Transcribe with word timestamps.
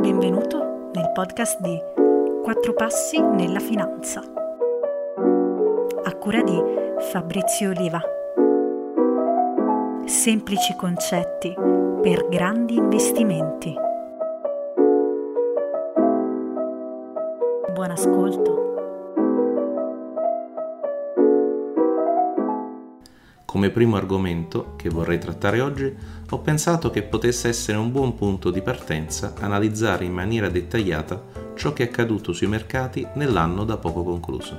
Benvenuto 0.00 0.90
nel 0.94 1.10
podcast 1.12 1.60
di 1.60 1.78
Quattro 2.42 2.72
passi 2.72 3.20
nella 3.20 3.60
finanza. 3.60 4.20
A 6.04 6.14
cura 6.14 6.42
di 6.42 6.58
Fabrizio 7.10 7.68
Oliva. 7.68 8.00
Semplici 10.06 10.74
concetti 10.74 11.54
per 12.00 12.28
grandi 12.28 12.76
investimenti. 12.76 13.74
Buon 17.74 17.90
ascolto. 17.90 18.69
Come 23.50 23.70
primo 23.70 23.96
argomento 23.96 24.74
che 24.76 24.88
vorrei 24.88 25.18
trattare 25.18 25.60
oggi, 25.60 25.92
ho 26.30 26.38
pensato 26.38 26.88
che 26.88 27.02
potesse 27.02 27.48
essere 27.48 27.78
un 27.78 27.90
buon 27.90 28.14
punto 28.14 28.52
di 28.52 28.62
partenza 28.62 29.34
analizzare 29.40 30.04
in 30.04 30.12
maniera 30.12 30.48
dettagliata 30.48 31.20
ciò 31.56 31.72
che 31.72 31.82
è 31.82 31.86
accaduto 31.88 32.32
sui 32.32 32.46
mercati 32.46 33.04
nell'anno 33.14 33.64
da 33.64 33.76
poco 33.76 34.04
concluso. 34.04 34.56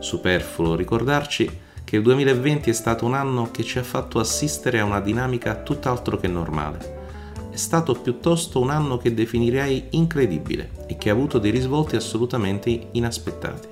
Superfluo 0.00 0.74
ricordarci 0.74 1.50
che 1.82 1.96
il 1.96 2.02
2020 2.02 2.68
è 2.68 2.74
stato 2.74 3.06
un 3.06 3.14
anno 3.14 3.50
che 3.50 3.62
ci 3.62 3.78
ha 3.78 3.82
fatto 3.82 4.18
assistere 4.18 4.80
a 4.80 4.84
una 4.84 5.00
dinamica 5.00 5.54
tutt'altro 5.54 6.18
che 6.18 6.28
normale. 6.28 7.04
È 7.50 7.56
stato 7.56 7.94
piuttosto 7.94 8.60
un 8.60 8.68
anno 8.68 8.98
che 8.98 9.14
definirei 9.14 9.86
incredibile 9.92 10.72
e 10.88 10.98
che 10.98 11.08
ha 11.08 11.14
avuto 11.14 11.38
dei 11.38 11.50
risvolti 11.50 11.96
assolutamente 11.96 12.88
inaspettati. 12.90 13.68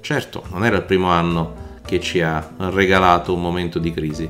Certo, 0.00 0.42
non 0.50 0.64
era 0.64 0.78
il 0.78 0.82
primo 0.82 1.06
anno 1.06 1.63
che 1.84 2.00
ci 2.00 2.20
ha 2.20 2.52
regalato 2.56 3.34
un 3.34 3.40
momento 3.40 3.78
di 3.78 3.92
crisi. 3.92 4.28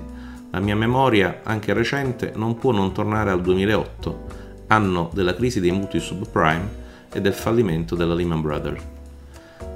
La 0.51 0.61
mia 0.61 0.77
memoria, 0.77 1.41
anche 1.43 1.73
recente, 1.73 2.33
non 2.35 2.59
può 2.59 2.73
non 2.73 2.93
tornare 2.93 3.31
al 3.31 3.41
2008, 3.41 4.27
anno 4.69 5.11
della 5.13 5.35
crisi 5.35 5.61
dei 5.61 5.73
mutui 5.73 6.01
subprime 6.01 6.83
e 7.13 7.21
del 7.21 7.33
fallimento 7.33 7.95
della 7.95 8.15
Lehman 8.15 8.41
Brothers. 8.41 8.83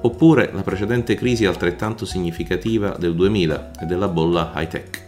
Oppure 0.01 0.51
la 0.53 0.63
precedente 0.63 1.15
crisi 1.15 1.45
altrettanto 1.45 2.05
significativa 2.05 2.97
del 2.99 3.15
2000 3.15 3.73
e 3.81 3.87
della 3.87 4.09
bolla 4.09 4.53
high 4.55 4.69
tech. 4.69 5.07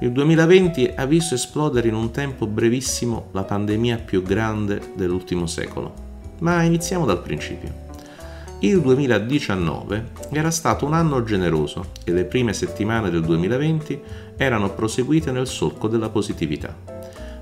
Il 0.00 0.10
2020 0.10 0.94
ha 0.96 1.06
visto 1.06 1.34
esplodere 1.34 1.86
in 1.86 1.94
un 1.94 2.10
tempo 2.10 2.46
brevissimo 2.46 3.28
la 3.30 3.44
pandemia 3.44 3.98
più 3.98 4.22
grande 4.22 4.80
dell'ultimo 4.96 5.46
secolo. 5.46 5.94
Ma 6.40 6.62
iniziamo 6.62 7.04
dal 7.04 7.22
principio. 7.22 7.91
Il 8.64 8.80
2019 8.80 10.12
era 10.30 10.52
stato 10.52 10.86
un 10.86 10.94
anno 10.94 11.24
generoso 11.24 11.86
e 12.04 12.12
le 12.12 12.24
prime 12.24 12.52
settimane 12.52 13.10
del 13.10 13.22
2020 13.22 14.00
erano 14.36 14.72
proseguite 14.72 15.32
nel 15.32 15.48
solco 15.48 15.88
della 15.88 16.10
positività. 16.10 16.72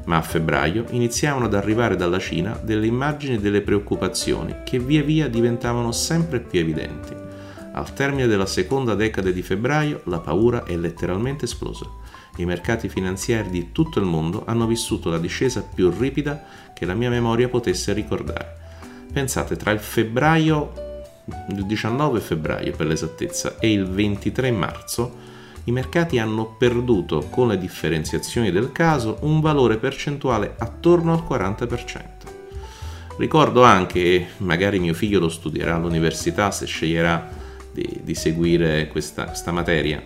Ma 0.07 0.17
a 0.17 0.23
febbraio 0.23 0.87
iniziavano 0.93 1.45
ad 1.45 1.53
arrivare 1.53 1.95
dalla 1.95 2.19
Cina 2.19 2.59
delle 2.65 2.87
immagini 2.87 3.35
e 3.35 3.39
delle 3.39 3.61
preoccupazioni 3.61 4.63
che 4.65 4.79
via 4.79 5.03
via 5.03 5.29
diventavano 5.29 5.93
sempre 5.93 6.41
più 6.41 6.59
evidenti. 6.59 7.15
Al 7.75 7.93
termine 7.93 8.27
della 8.27 8.47
seconda 8.47 8.95
decade 8.95 9.35
di 9.35 9.43
febbraio 9.43 10.01
la 10.05 10.21
paura 10.21 10.65
è 10.65 10.75
letteralmente 10.75 11.45
esplosa. 11.45 11.85
I 12.37 12.47
mercati 12.47 12.89
finanziari 12.89 13.51
di 13.51 13.73
tutto 13.73 13.99
il 13.99 14.07
mondo 14.07 14.45
hanno 14.47 14.67
vissuto 14.67 15.11
la 15.11 15.19
discesa 15.19 15.61
più 15.63 15.91
ripida 15.91 16.43
che 16.73 16.87
la 16.87 16.95
mia 16.95 17.11
memoria 17.11 17.51
potesse 17.51 17.93
ricordare. 17.93 18.57
Pensate, 19.13 19.57
tra 19.57 19.71
il 19.71 19.81
febbraio 19.81 20.89
il 21.49 21.67
19 21.67 22.21
febbraio 22.21 22.75
per 22.77 22.87
l'esattezza 22.87 23.57
e 23.59 23.73
il 23.73 23.87
23 23.87 24.51
marzo, 24.51 25.29
i 25.65 25.73
mercati 25.73 26.19
hanno 26.19 26.47
perduto 26.47 27.27
con 27.31 27.49
le 27.49 27.59
differenziazioni 27.59 28.51
del 28.51 28.73
caso 28.73 29.19
un 29.21 29.41
valore 29.41 29.77
percentuale 29.77 30.55
attorno 30.59 31.13
al 31.13 31.25
40%. 31.29 32.21
Ricordo 33.19 33.63
anche, 33.63 34.29
magari 34.39 34.79
mio 34.79 34.95
figlio 34.95 35.21
lo 35.21 35.29
studierà 35.29 35.75
all'università 35.75 36.51
se 36.51 36.65
sceglierà 36.65 37.29
di, 37.73 38.01
di 38.03 38.15
seguire 38.15 38.89
questa, 38.89 39.27
questa 39.27 39.53
materia, 39.53 40.03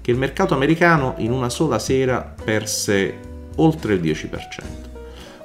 che 0.00 0.10
il 0.10 0.16
mercato 0.16 0.54
americano 0.54 1.14
in 1.18 1.30
una 1.30 1.48
sola 1.48 1.78
sera 1.78 2.34
perse 2.44 3.18
oltre 3.56 3.94
il 3.94 4.00
10%. 4.00 4.28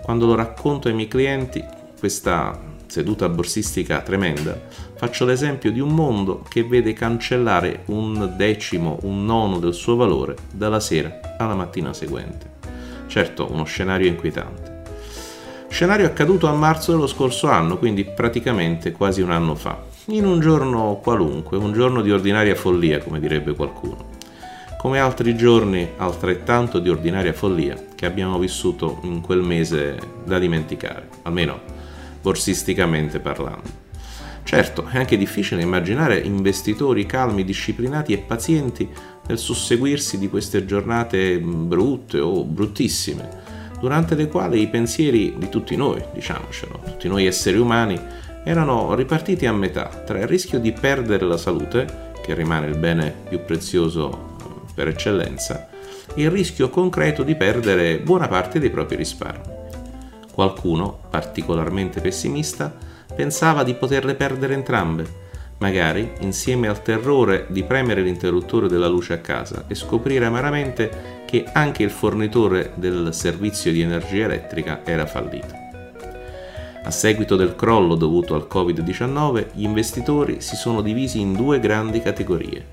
Quando 0.01 0.25
lo 0.25 0.35
racconto 0.35 0.87
ai 0.87 0.95
miei 0.95 1.07
clienti, 1.07 1.63
questa 1.97 2.59
seduta 2.87 3.29
borsistica 3.29 4.01
tremenda, 4.01 4.59
faccio 5.01 5.25
l'esempio 5.25 5.71
di 5.71 5.79
un 5.79 5.95
mondo 5.95 6.43
che 6.47 6.63
vede 6.63 6.93
cancellare 6.93 7.85
un 7.85 8.35
decimo, 8.37 8.99
un 9.01 9.25
nono 9.25 9.57
del 9.57 9.73
suo 9.73 9.95
valore 9.95 10.35
dalla 10.53 10.79
sera 10.79 11.37
alla 11.39 11.55
mattina 11.55 11.91
seguente. 11.91 12.45
Certo, 13.07 13.51
uno 13.51 13.63
scenario 13.63 14.05
inquietante. 14.05 14.83
Scenario 15.69 16.05
accaduto 16.05 16.45
a 16.45 16.53
marzo 16.53 16.91
dello 16.91 17.07
scorso 17.07 17.47
anno, 17.47 17.79
quindi 17.79 18.05
praticamente 18.05 18.91
quasi 18.91 19.21
un 19.21 19.31
anno 19.31 19.55
fa, 19.55 19.81
in 20.09 20.23
un 20.23 20.39
giorno 20.39 20.99
qualunque, 21.01 21.57
un 21.57 21.73
giorno 21.73 22.03
di 22.03 22.11
ordinaria 22.11 22.53
follia, 22.53 22.99
come 22.99 23.19
direbbe 23.19 23.55
qualcuno. 23.55 24.09
Come 24.77 24.99
altri 24.99 25.35
giorni 25.35 25.93
altrettanto 25.97 26.77
di 26.77 26.89
ordinaria 26.89 27.33
follia 27.33 27.75
che 27.95 28.05
abbiamo 28.05 28.37
vissuto 28.37 28.99
in 29.01 29.21
quel 29.21 29.41
mese 29.41 29.97
da 30.23 30.37
dimenticare, 30.37 31.07
almeno 31.23 31.59
borsisticamente 32.21 33.19
parlando. 33.19 33.80
Certo, 34.43 34.85
è 34.89 34.97
anche 34.97 35.17
difficile 35.17 35.61
immaginare 35.61 36.19
investitori 36.19 37.05
calmi, 37.05 37.45
disciplinati 37.45 38.13
e 38.13 38.17
pazienti 38.17 38.89
nel 39.27 39.37
susseguirsi 39.37 40.17
di 40.17 40.29
queste 40.29 40.65
giornate 40.65 41.39
brutte 41.39 42.19
o 42.19 42.43
bruttissime, 42.43 43.29
durante 43.79 44.15
le 44.15 44.27
quali 44.27 44.61
i 44.61 44.67
pensieri 44.67 45.35
di 45.37 45.47
tutti 45.47 45.75
noi, 45.75 46.03
diciamocelo, 46.13 46.81
tutti 46.83 47.07
noi 47.07 47.25
esseri 47.25 47.57
umani, 47.57 47.99
erano 48.43 48.93
ripartiti 48.95 49.45
a 49.45 49.53
metà 49.53 49.85
tra 50.05 50.19
il 50.19 50.27
rischio 50.27 50.59
di 50.59 50.71
perdere 50.71 51.25
la 51.25 51.37
salute, 51.37 52.09
che 52.21 52.33
rimane 52.33 52.67
il 52.67 52.77
bene 52.77 53.13
più 53.29 53.43
prezioso 53.45 54.11
eh, 54.39 54.73
per 54.73 54.87
eccellenza, 54.87 55.69
e 56.13 56.23
il 56.23 56.31
rischio 56.31 56.69
concreto 56.69 57.23
di 57.23 57.35
perdere 57.35 57.99
buona 57.99 58.27
parte 58.27 58.59
dei 58.59 58.69
propri 58.69 58.97
risparmi. 58.97 59.59
Qualcuno, 60.31 60.99
particolarmente 61.09 62.01
pessimista, 62.01 62.89
pensava 63.21 63.61
di 63.61 63.75
poterle 63.75 64.15
perdere 64.15 64.55
entrambe, 64.55 65.05
magari 65.59 66.11
insieme 66.21 66.67
al 66.67 66.81
terrore 66.81 67.45
di 67.49 67.61
premere 67.61 68.01
l'interruttore 68.01 68.67
della 68.67 68.87
luce 68.87 69.13
a 69.13 69.19
casa 69.19 69.65
e 69.67 69.75
scoprire 69.75 70.25
amaramente 70.25 71.19
che 71.27 71.45
anche 71.53 71.83
il 71.83 71.91
fornitore 71.91 72.71
del 72.77 73.13
servizio 73.13 73.71
di 73.71 73.81
energia 73.81 74.25
elettrica 74.25 74.81
era 74.83 75.05
fallito. 75.05 75.53
A 76.83 76.89
seguito 76.89 77.35
del 77.35 77.55
crollo 77.55 77.93
dovuto 77.93 78.33
al 78.33 78.47
Covid-19, 78.51 79.49
gli 79.51 79.65
investitori 79.65 80.41
si 80.41 80.55
sono 80.55 80.81
divisi 80.81 81.19
in 81.19 81.33
due 81.33 81.59
grandi 81.59 82.01
categorie. 82.01 82.69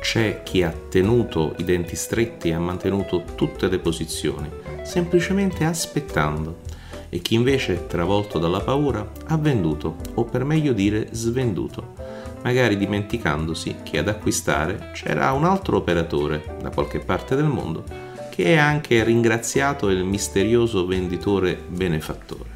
C'è 0.00 0.40
chi 0.44 0.62
ha 0.62 0.72
tenuto 0.88 1.52
i 1.58 1.64
denti 1.64 1.94
stretti 1.94 2.48
e 2.48 2.54
ha 2.54 2.58
mantenuto 2.58 3.22
tutte 3.34 3.68
le 3.68 3.78
posizioni, 3.78 4.48
semplicemente 4.82 5.64
aspettando 5.64 6.72
e 7.14 7.20
chi 7.20 7.34
invece, 7.36 7.86
travolto 7.86 8.40
dalla 8.40 8.58
paura, 8.58 9.08
ha 9.26 9.36
venduto, 9.36 9.98
o 10.14 10.24
per 10.24 10.42
meglio 10.42 10.72
dire 10.72 11.10
svenduto, 11.12 11.94
magari 12.42 12.76
dimenticandosi 12.76 13.76
che 13.84 13.98
ad 13.98 14.08
acquistare 14.08 14.90
c'era 14.92 15.30
un 15.30 15.44
altro 15.44 15.76
operatore 15.76 16.56
da 16.60 16.70
qualche 16.70 16.98
parte 16.98 17.36
del 17.36 17.44
mondo 17.44 17.84
che 18.30 18.46
è 18.46 18.56
anche 18.56 19.04
ringraziato 19.04 19.90
il 19.90 20.02
misterioso 20.02 20.86
venditore 20.86 21.56
benefattore. 21.68 22.50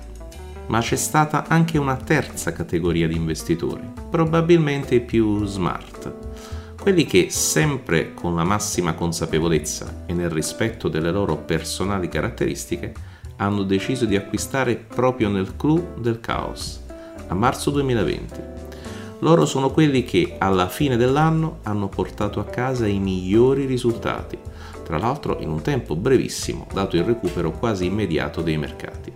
Ma 0.67 0.81
c'è 0.81 0.97
stata 0.97 1.47
anche 1.47 1.79
una 1.79 1.95
terza 1.95 2.51
categoria 2.51 3.07
di 3.07 3.15
investitori, 3.15 3.89
probabilmente 4.11 4.99
più 4.99 5.45
smart, 5.45 6.13
quelli 6.81 7.05
che, 7.05 7.29
sempre 7.31 8.13
con 8.13 8.35
la 8.35 8.43
massima 8.43 8.95
consapevolezza 8.95 10.03
e 10.07 10.13
nel 10.15 10.31
rispetto 10.31 10.89
delle 10.89 11.13
loro 11.13 11.37
personali 11.37 12.09
caratteristiche, 12.09 13.08
hanno 13.39 13.63
deciso 13.63 14.05
di 14.05 14.17
acquistare 14.17 14.77
proprio 14.77 15.29
nel 15.29 15.57
clou 15.57 15.95
del 15.99 16.21
caos, 16.21 16.81
a 17.29 17.35
marzo 17.35 17.71
2020. 17.71 18.57
Loro 19.21 19.47
sono 19.47 19.71
quelli 19.71 20.05
che 20.05 20.37
alla 20.39 20.69
fine 20.69 20.97
dell'anno 20.97 21.59
hanno 21.65 21.89
portato 21.89 22.39
a 22.39 22.45
casa 22.45 22.87
i 22.87 22.99
migliori 22.99 23.67
risultati, 23.67 24.39
tra 24.85 24.99
l'altro 24.99 25.39
in 25.41 25.51
un 25.51 25.61
tempo 25.61 25.97
brevissimo, 25.97 26.67
dato 26.73 26.97
il 26.97 27.05
recupero 27.05 27.51
quasi 27.51 27.87
immediato 27.87 28.43
dei 28.43 28.57
mercati. 28.57 29.13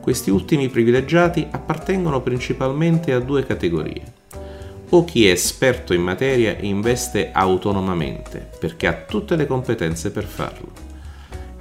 Questi 0.00 0.30
ultimi 0.30 0.68
privilegiati 0.68 1.46
appartengono 1.50 2.20
principalmente 2.20 3.12
a 3.12 3.20
due 3.20 3.46
categorie. 3.46 4.12
O 4.90 5.04
chi 5.04 5.26
è 5.26 5.30
esperto 5.30 5.94
in 5.94 6.02
materia 6.02 6.56
investe 6.60 7.30
autonomamente, 7.32 8.50
perché 8.58 8.86
ha 8.86 8.92
tutte 8.92 9.36
le 9.36 9.46
competenze 9.46 10.10
per 10.10 10.24
farlo 10.24 10.83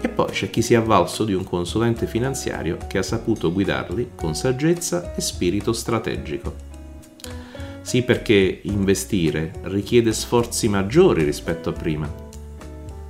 e 0.04 0.10
poi 0.10 0.32
c'è 0.32 0.50
chi 0.50 0.62
si 0.62 0.74
è 0.74 0.78
avvalso 0.78 1.24
di 1.24 1.34
un 1.34 1.46
consulente 1.46 2.08
finanziario 2.08 2.78
che 2.88 2.98
ha 2.98 3.04
saputo 3.04 3.54
guidarli 3.54 4.12
con 4.16 4.36
saggezza 4.36 5.16
e 5.16 5.22
spirito 5.22 5.72
strategico. 5.72 6.54
Sì 7.82 8.02
perché 8.02 8.60
investire 8.64 9.54
richiede 9.64 10.12
sforzi 10.12 10.68
maggiori 10.68 11.24
rispetto 11.24 11.70
a 11.70 11.72
prima. 11.72 12.14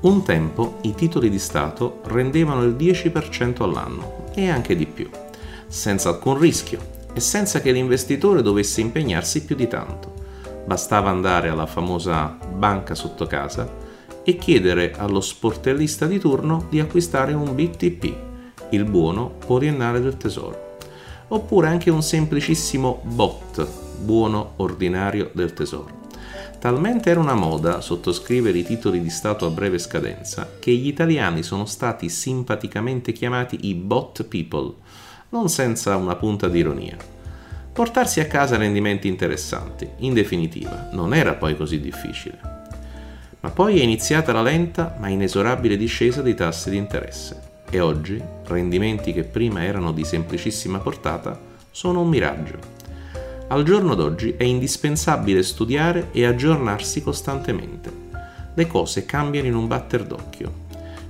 Un 0.01 0.23
tempo 0.23 0.77
i 0.81 0.93
titoli 0.93 1.31
di 1.31 1.39
Stato 1.39 2.01
rendevano 2.05 2.61
il 2.61 2.75
10% 2.75 3.63
all'anno 3.63 4.25
e 4.35 4.47
anche 4.47 4.75
di 4.75 4.85
più. 4.85 5.09
senza 5.67 6.09
alcun 6.09 6.37
rischio 6.37 6.79
e 7.11 7.19
senza 7.19 7.59
che 7.59 7.71
l'investitore 7.71 8.43
dovesse 8.43 8.81
impegnarsi 8.81 9.43
più 9.43 9.55
di 9.55 9.67
tanto. 9.67 10.13
Bastava 10.67 11.09
andare 11.09 11.49
alla 11.49 11.65
famosa 11.65 12.37
banca 12.55 12.93
sotto 12.93 13.25
casa 13.25 13.81
e 14.23 14.37
chiedere 14.37 14.93
allo 14.97 15.21
sportellista 15.21 16.05
di 16.05 16.19
turno 16.19 16.65
di 16.69 16.79
acquistare 16.79 17.33
un 17.33 17.53
BTP, 17.53 18.13
il 18.69 18.85
buono 18.85 19.35
poliennale 19.45 20.01
del 20.01 20.17
tesoro, 20.17 20.77
oppure 21.27 21.67
anche 21.67 21.89
un 21.89 22.01
semplicissimo 22.01 23.01
BOT, 23.03 23.67
buono 23.99 24.53
ordinario 24.57 25.29
del 25.33 25.53
tesoro. 25.53 26.01
Talmente 26.59 27.09
era 27.09 27.19
una 27.19 27.33
moda 27.33 27.81
sottoscrivere 27.81 28.59
i 28.59 28.63
titoli 28.63 29.01
di 29.01 29.09
Stato 29.09 29.45
a 29.45 29.49
breve 29.49 29.77
scadenza 29.77 30.49
che 30.59 30.71
gli 30.71 30.87
italiani 30.87 31.43
sono 31.43 31.65
stati 31.65 32.07
simpaticamente 32.07 33.11
chiamati 33.11 33.67
i 33.67 33.73
bot 33.73 34.23
people, 34.23 34.73
non 35.29 35.49
senza 35.49 35.97
una 35.97 36.15
punta 36.15 36.47
di 36.47 36.59
ironia. 36.59 36.95
Portarsi 37.73 38.21
a 38.21 38.27
casa 38.27 38.55
rendimenti 38.55 39.09
interessanti, 39.09 39.89
in 39.97 40.13
definitiva, 40.13 40.89
non 40.93 41.13
era 41.13 41.33
poi 41.33 41.57
così 41.57 41.81
difficile. 41.81 42.62
Ma 43.43 43.49
poi 43.49 43.79
è 43.79 43.83
iniziata 43.83 44.33
la 44.33 44.41
lenta 44.41 44.95
ma 44.99 45.07
inesorabile 45.07 45.77
discesa 45.77 46.21
dei 46.21 46.35
tassi 46.35 46.69
di 46.69 46.77
interesse 46.77 47.51
e 47.69 47.79
oggi 47.79 48.21
rendimenti 48.45 49.13
che 49.13 49.23
prima 49.23 49.63
erano 49.63 49.91
di 49.91 50.03
semplicissima 50.03 50.79
portata 50.79 51.39
sono 51.71 52.01
un 52.01 52.09
miraggio 52.09 52.73
al 53.53 53.63
giorno 53.63 53.93
d'oggi 53.93 54.33
è 54.35 54.45
indispensabile 54.45 55.43
studiare 55.43 56.09
e 56.11 56.25
aggiornarsi 56.25 57.03
costantemente. 57.03 57.91
Le 58.51 58.65
cose 58.65 59.05
cambiano 59.05 59.45
in 59.45 59.53
un 59.53 59.67
batter 59.67 60.05
d'occhio. 60.05 60.61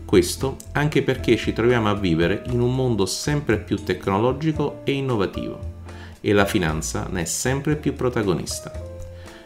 Questo 0.03 0.57
anche 0.73 1.03
perché 1.03 1.37
ci 1.37 1.53
troviamo 1.53 1.89
a 1.89 1.95
vivere 1.95 2.43
in 2.47 2.59
un 2.59 2.75
mondo 2.75 3.05
sempre 3.05 3.57
più 3.59 3.81
tecnologico 3.81 4.81
e 4.83 4.91
innovativo 4.91 5.71
e 6.19 6.33
la 6.33 6.45
finanza 6.45 7.07
ne 7.09 7.21
è 7.21 7.25
sempre 7.25 7.77
più 7.77 7.95
protagonista. 7.95 8.73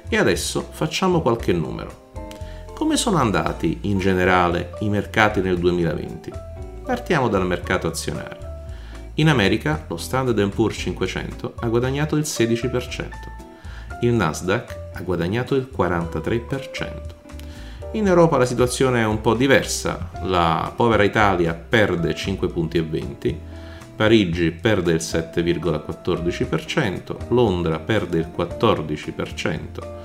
E 0.09 0.17
adesso 0.17 0.67
facciamo 0.71 1.21
qualche 1.21 1.53
numero. 1.53 2.06
Come 2.77 2.95
sono 2.95 3.17
andati 3.17 3.79
in 3.81 3.97
generale 3.97 4.75
i 4.81 4.89
mercati 4.89 5.41
nel 5.41 5.57
2020? 5.57 6.31
Partiamo 6.85 7.27
dal 7.27 7.43
mercato 7.43 7.87
azionario. 7.87 8.65
In 9.15 9.29
America 9.29 9.83
lo 9.87 9.97
Standard 9.97 10.47
Poor's 10.49 10.77
500 10.77 11.55
ha 11.59 11.67
guadagnato 11.69 12.17
il 12.17 12.21
16%, 12.21 13.07
il 14.01 14.13
Nasdaq 14.13 14.77
ha 14.93 15.01
guadagnato 15.01 15.55
il 15.55 15.67
43%. 15.75 16.91
In 17.93 18.05
Europa 18.05 18.37
la 18.37 18.45
situazione 18.45 19.01
è 19.01 19.05
un 19.05 19.21
po' 19.21 19.33
diversa, 19.33 20.11
la 20.21 20.71
povera 20.75 21.01
Italia 21.01 21.55
perde 21.55 22.13
5 22.13 22.47
punti 22.47 22.79
20, 22.79 23.39
Parigi 23.95 24.51
perde 24.51 24.91
il 24.91 25.01
7,14%, 25.01 27.15
Londra 27.29 27.79
perde 27.79 28.19
il 28.19 28.31
14%, 28.37 29.95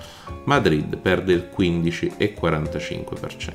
Madrid 0.44 0.96
perde 0.96 1.32
il 1.32 1.48
15,45%. 1.56 3.50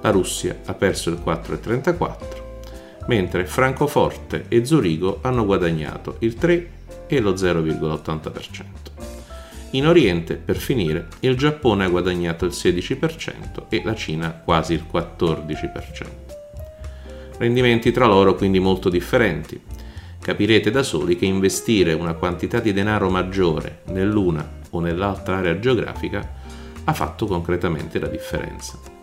La 0.00 0.10
Russia 0.10 0.58
ha 0.64 0.74
perso 0.74 1.10
il 1.10 1.20
4,34%, 1.24 2.16
mentre 3.06 3.46
Francoforte 3.46 4.46
e 4.48 4.64
Zurigo 4.64 5.18
hanno 5.22 5.44
guadagnato 5.44 6.16
il 6.20 6.34
3 6.36 6.70
e 7.06 7.20
lo 7.20 7.32
0,80%. 7.32 8.64
In 9.70 9.86
Oriente, 9.88 10.36
per 10.36 10.56
finire, 10.56 11.08
il 11.20 11.36
Giappone 11.36 11.84
ha 11.84 11.88
guadagnato 11.88 12.44
il 12.44 12.52
16% 12.52 13.64
e 13.68 13.82
la 13.84 13.94
Cina 13.94 14.30
quasi 14.30 14.74
il 14.74 14.84
14%. 14.90 16.06
Rendimenti 17.38 17.90
tra 17.90 18.06
loro 18.06 18.36
quindi 18.36 18.60
molto 18.60 18.88
differenti. 18.88 19.60
Capirete 20.20 20.70
da 20.70 20.84
soli 20.84 21.16
che 21.16 21.26
investire 21.26 21.92
una 21.92 22.14
quantità 22.14 22.60
di 22.60 22.72
denaro 22.72 23.10
maggiore 23.10 23.80
nell'una 23.86 24.53
o 24.76 24.80
nell'altra 24.80 25.38
area 25.38 25.58
geografica 25.58 26.32
ha 26.84 26.92
fatto 26.92 27.26
concretamente 27.26 27.98
la 27.98 28.08
differenza 28.08 28.94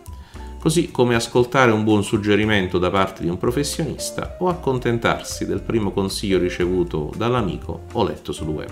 così 0.62 0.92
come 0.92 1.16
ascoltare 1.16 1.72
un 1.72 1.82
buon 1.82 2.04
suggerimento 2.04 2.78
da 2.78 2.88
parte 2.88 3.24
di 3.24 3.28
un 3.28 3.36
professionista 3.36 4.36
o 4.38 4.46
accontentarsi 4.46 5.44
del 5.44 5.60
primo 5.60 5.90
consiglio 5.90 6.38
ricevuto 6.38 7.10
dall'amico 7.16 7.86
o 7.94 8.04
letto 8.04 8.30
sul 8.30 8.46
web. 8.46 8.70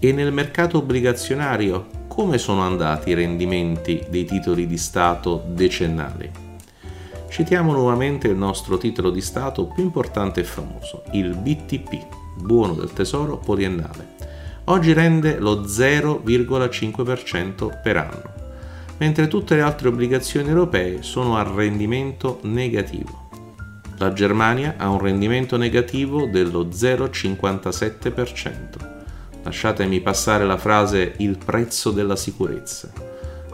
E 0.00 0.10
nel 0.10 0.32
mercato 0.32 0.78
obbligazionario 0.78 2.02
come 2.08 2.38
sono 2.38 2.62
andati 2.62 3.10
i 3.10 3.14
rendimenti 3.14 4.04
dei 4.08 4.24
titoli 4.24 4.66
di 4.66 4.76
Stato 4.76 5.44
decennali? 5.46 6.28
Citiamo 7.28 7.72
nuovamente 7.72 8.26
il 8.26 8.36
nostro 8.36 8.76
titolo 8.76 9.10
di 9.10 9.20
Stato 9.20 9.66
più 9.66 9.84
importante 9.84 10.40
e 10.40 10.44
famoso, 10.44 11.04
il 11.12 11.36
BTP, 11.36 12.04
buono 12.36 12.74
del 12.74 12.92
tesoro 12.92 13.36
poliennale. 13.36 14.13
Oggi 14.64 14.92
rende 14.92 15.38
lo 15.38 15.62
0,5% 15.62 17.80
per 17.82 17.96
anno 17.96 18.34
mentre 18.98 19.28
tutte 19.28 19.56
le 19.56 19.62
altre 19.62 19.88
obbligazioni 19.88 20.48
europee 20.48 21.02
sono 21.02 21.36
a 21.36 21.42
rendimento 21.42 22.38
negativo. 22.42 23.22
La 23.98 24.12
Germania 24.12 24.74
ha 24.76 24.88
un 24.88 25.00
rendimento 25.00 25.56
negativo 25.56 26.26
dello 26.26 26.66
0,57%. 26.66 28.92
Lasciatemi 29.42 30.00
passare 30.00 30.44
la 30.44 30.56
frase 30.56 31.14
il 31.18 31.38
prezzo 31.38 31.90
della 31.90 32.14
sicurezza. 32.16 32.90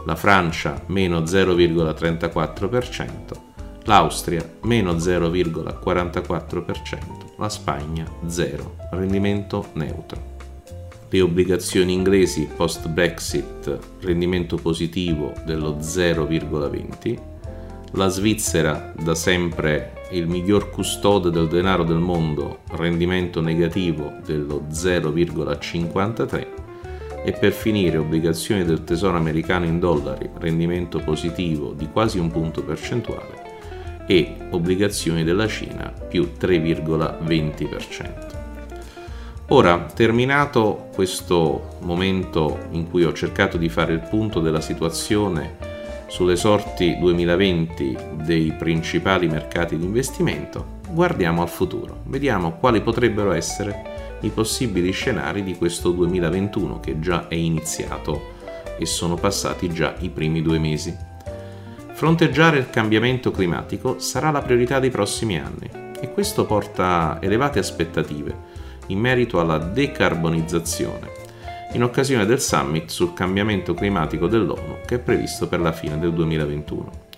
La 0.05 0.15
Francia 0.15 0.81
meno 0.87 1.19
0,34%, 1.19 3.07
l'Austria 3.83 4.43
meno 4.61 4.93
0,44%, 4.93 6.97
la 7.37 7.49
Spagna 7.49 8.05
0, 8.25 8.77
rendimento 8.91 9.67
neutro 9.73 10.30
le 11.13 11.19
obbligazioni 11.19 11.91
inglesi 11.91 12.47
post 12.55 12.87
Brexit 12.87 13.77
rendimento 13.99 14.55
positivo 14.55 15.33
dello 15.45 15.75
0,20, 15.75 17.19
la 17.91 18.07
Svizzera 18.07 18.93
da 18.97 19.13
sempre 19.13 20.05
il 20.11 20.27
miglior 20.27 20.69
custode 20.69 21.29
del 21.29 21.49
denaro 21.49 21.83
del 21.83 21.97
mondo 21.97 22.59
rendimento 22.71 23.41
negativo 23.41 24.13
dello 24.25 24.65
0,53 24.71 26.47
e 27.25 27.33
per 27.33 27.51
finire 27.51 27.97
obbligazioni 27.97 28.63
del 28.63 28.85
tesoro 28.85 29.17
americano 29.17 29.65
in 29.65 29.79
dollari 29.79 30.29
rendimento 30.39 30.99
positivo 30.99 31.73
di 31.73 31.89
quasi 31.89 32.19
un 32.19 32.31
punto 32.31 32.63
percentuale 32.63 34.05
e 34.07 34.37
obbligazioni 34.51 35.25
della 35.25 35.47
Cina 35.47 35.93
più 36.07 36.31
3,20%. 36.39 38.30
Ora, 39.53 39.85
terminato 39.93 40.87
questo 40.93 41.75
momento 41.79 42.67
in 42.71 42.89
cui 42.89 43.03
ho 43.03 43.11
cercato 43.11 43.57
di 43.57 43.67
fare 43.67 43.91
il 43.91 43.99
punto 43.99 44.39
della 44.39 44.61
situazione 44.61 45.57
sulle 46.07 46.37
sorti 46.37 46.97
2020 46.97 47.97
dei 48.23 48.53
principali 48.53 49.27
mercati 49.27 49.77
di 49.77 49.83
investimento, 49.83 50.79
guardiamo 50.91 51.41
al 51.41 51.49
futuro, 51.49 51.99
vediamo 52.05 52.53
quali 52.53 52.79
potrebbero 52.79 53.33
essere 53.33 54.17
i 54.21 54.29
possibili 54.29 54.91
scenari 54.91 55.43
di 55.43 55.57
questo 55.57 55.91
2021 55.91 56.79
che 56.79 57.01
già 57.01 57.27
è 57.27 57.35
iniziato 57.35 58.35
e 58.79 58.85
sono 58.85 59.15
passati 59.15 59.69
già 59.69 59.95
i 59.99 60.07
primi 60.07 60.41
due 60.41 60.59
mesi. 60.59 60.95
Fronteggiare 61.91 62.57
il 62.57 62.69
cambiamento 62.69 63.31
climatico 63.31 63.99
sarà 63.99 64.31
la 64.31 64.41
priorità 64.41 64.79
dei 64.79 64.91
prossimi 64.91 65.37
anni 65.37 65.69
e 65.99 66.09
questo 66.13 66.45
porta 66.45 67.17
elevate 67.19 67.59
aspettative 67.59 68.50
in 68.91 68.99
merito 68.99 69.39
alla 69.39 69.57
decarbonizzazione, 69.57 71.09
in 71.73 71.83
occasione 71.83 72.25
del 72.25 72.41
summit 72.41 72.89
sul 72.89 73.13
cambiamento 73.13 73.73
climatico 73.73 74.27
dell'ONU 74.27 74.79
che 74.85 74.95
è 74.95 74.99
previsto 74.99 75.47
per 75.47 75.61
la 75.61 75.71
fine 75.71 75.97
del 75.97 76.13
2021. 76.13 77.09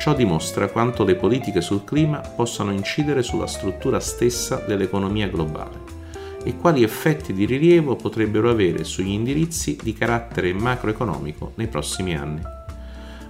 Ciò 0.00 0.14
dimostra 0.14 0.68
quanto 0.68 1.04
le 1.04 1.16
politiche 1.16 1.60
sul 1.60 1.84
clima 1.84 2.20
possano 2.20 2.72
incidere 2.72 3.22
sulla 3.22 3.46
struttura 3.46 4.00
stessa 4.00 4.64
dell'economia 4.66 5.28
globale 5.28 5.98
e 6.42 6.56
quali 6.56 6.82
effetti 6.82 7.34
di 7.34 7.44
rilievo 7.44 7.96
potrebbero 7.96 8.48
avere 8.48 8.84
sugli 8.84 9.10
indirizzi 9.10 9.76
di 9.82 9.92
carattere 9.92 10.54
macroeconomico 10.54 11.52
nei 11.56 11.66
prossimi 11.66 12.16
anni. 12.16 12.40